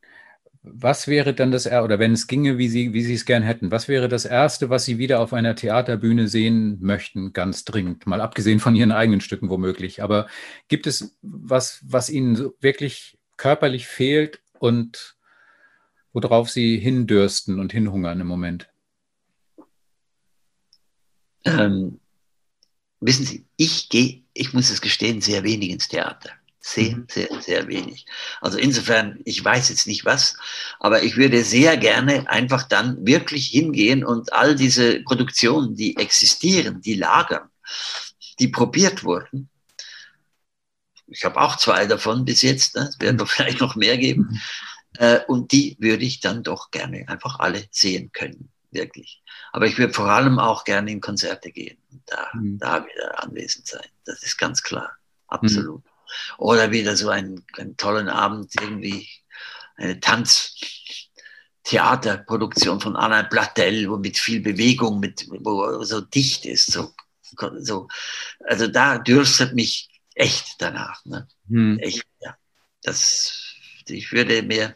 [0.63, 3.71] was wäre dann das, oder wenn es ginge, wie Sie, wie Sie es gern hätten,
[3.71, 8.05] was wäre das Erste, was Sie wieder auf einer Theaterbühne sehen möchten, ganz dringend?
[8.05, 10.03] Mal abgesehen von Ihren eigenen Stücken womöglich.
[10.03, 10.27] Aber
[10.67, 15.15] gibt es was, was Ihnen wirklich körperlich fehlt und
[16.13, 18.69] worauf Sie hindürsten und hinhungern im Moment?
[21.45, 21.99] Ähm,
[22.99, 26.31] wissen Sie, ich gehe, ich muss es gestehen, sehr wenig ins Theater.
[26.59, 27.07] Sehr, mhm.
[27.09, 28.05] sehr, sehr wenig.
[28.41, 30.35] Also insofern, ich weiß jetzt nicht was,
[30.79, 36.81] aber ich würde sehr gerne einfach dann wirklich hingehen und all diese Produktionen, die existieren,
[36.81, 37.49] die lagern,
[38.39, 39.49] die probiert wurden.
[41.07, 42.89] Ich habe auch zwei davon bis jetzt, ne?
[42.89, 43.27] es werden mhm.
[43.27, 44.27] vielleicht noch mehr geben.
[44.29, 44.39] Mhm.
[44.97, 49.21] Äh, und die würde ich dann doch gerne einfach alle sehen können, wirklich.
[49.51, 52.57] Aber ich würde vor allem auch gerne in Konzerte gehen und da, mhm.
[52.59, 53.87] da wieder anwesend sein.
[54.05, 54.95] Das ist ganz klar,
[55.27, 55.83] absolut.
[55.83, 55.89] Mhm.
[56.37, 59.09] Oder wieder so einen, einen tollen Abend, irgendwie
[59.75, 66.71] eine Tanztheaterproduktion von Anna Plattel, wo mit viel Bewegung, mit, wo so dicht ist.
[66.71, 66.93] So,
[67.59, 67.87] so.
[68.45, 71.03] Also da dürstet mich echt danach.
[71.05, 71.27] Ne?
[71.49, 71.77] Hm.
[71.79, 72.37] Echt, ja.
[72.83, 73.55] Das,
[73.87, 74.75] ich würde mehr,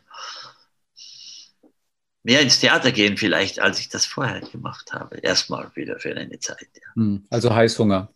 [2.23, 5.17] mehr ins Theater gehen vielleicht, als ich das vorher gemacht habe.
[5.17, 6.69] Erstmal wieder für eine Zeit.
[6.75, 6.95] Ja.
[6.95, 7.25] Hm.
[7.29, 8.13] Also Heißhunger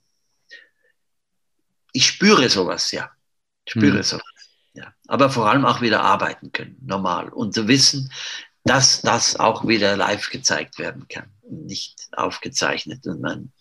[1.96, 3.10] ich spüre sowas, ja.
[3.64, 4.04] Ich spüre mhm.
[4.04, 4.24] sowas.
[4.74, 4.94] Ja.
[5.08, 7.30] Aber vor allem auch wieder arbeiten können, normal.
[7.30, 8.12] Und zu wissen,
[8.66, 13.52] dass das auch wieder live gezeigt werden kann nicht aufgezeichnet und man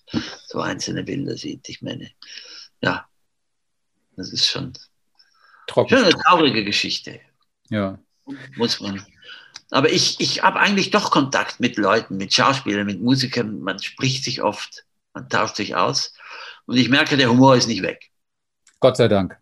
[0.46, 1.68] so einzelne Bilder sieht.
[1.68, 2.10] Ich meine,
[2.80, 3.06] ja,
[4.16, 4.72] das ist schon,
[5.68, 7.20] schon eine traurige Geschichte.
[7.68, 7.98] Ja.
[8.56, 9.04] Muss man.
[9.70, 13.60] Aber ich, ich habe eigentlich doch Kontakt mit Leuten, mit Schauspielern, mit Musikern.
[13.60, 16.14] Man spricht sich oft, man tauscht sich aus.
[16.66, 18.10] Und ich merke, der Humor ist nicht weg.
[18.80, 19.36] Gott sei Dank.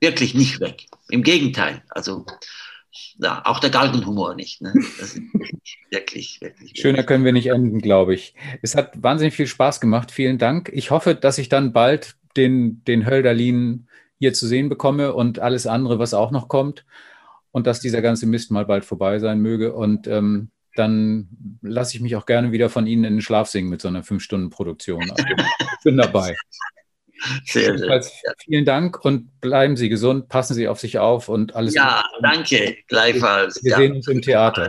[0.00, 0.86] wirklich nicht weg.
[1.08, 1.82] Im Gegenteil.
[1.88, 2.26] Also
[3.18, 4.60] ja, auch der Galgenhumor nicht.
[4.60, 4.72] Ne?
[4.98, 5.22] Das ist
[5.90, 6.72] wirklich, wirklich.
[6.74, 8.34] Schöner können wir nicht enden, glaube ich.
[8.60, 10.10] Es hat wahnsinnig viel Spaß gemacht.
[10.10, 10.70] Vielen Dank.
[10.72, 15.66] Ich hoffe, dass ich dann bald den, den Hölderlin hier zu sehen bekomme und alles
[15.66, 16.84] andere, was auch noch kommt.
[17.52, 19.74] Und dass dieser ganze Mist mal bald vorbei sein möge.
[19.74, 21.28] Und ähm, dann
[21.60, 24.02] lasse ich mich auch gerne wieder von Ihnen in den Schlaf singen mit so einer
[24.02, 25.10] Fünf-Stunden-Produktion.
[25.10, 26.34] Also, ich bin dabei.
[27.44, 28.02] Sehr, sehr.
[28.44, 31.74] Vielen Dank und bleiben Sie gesund, passen Sie auf sich auf und alles.
[31.74, 32.22] Ja, Gute.
[32.22, 33.62] danke, gleichfalls.
[33.62, 33.76] Wir ja.
[33.76, 34.68] sehen uns im Theater.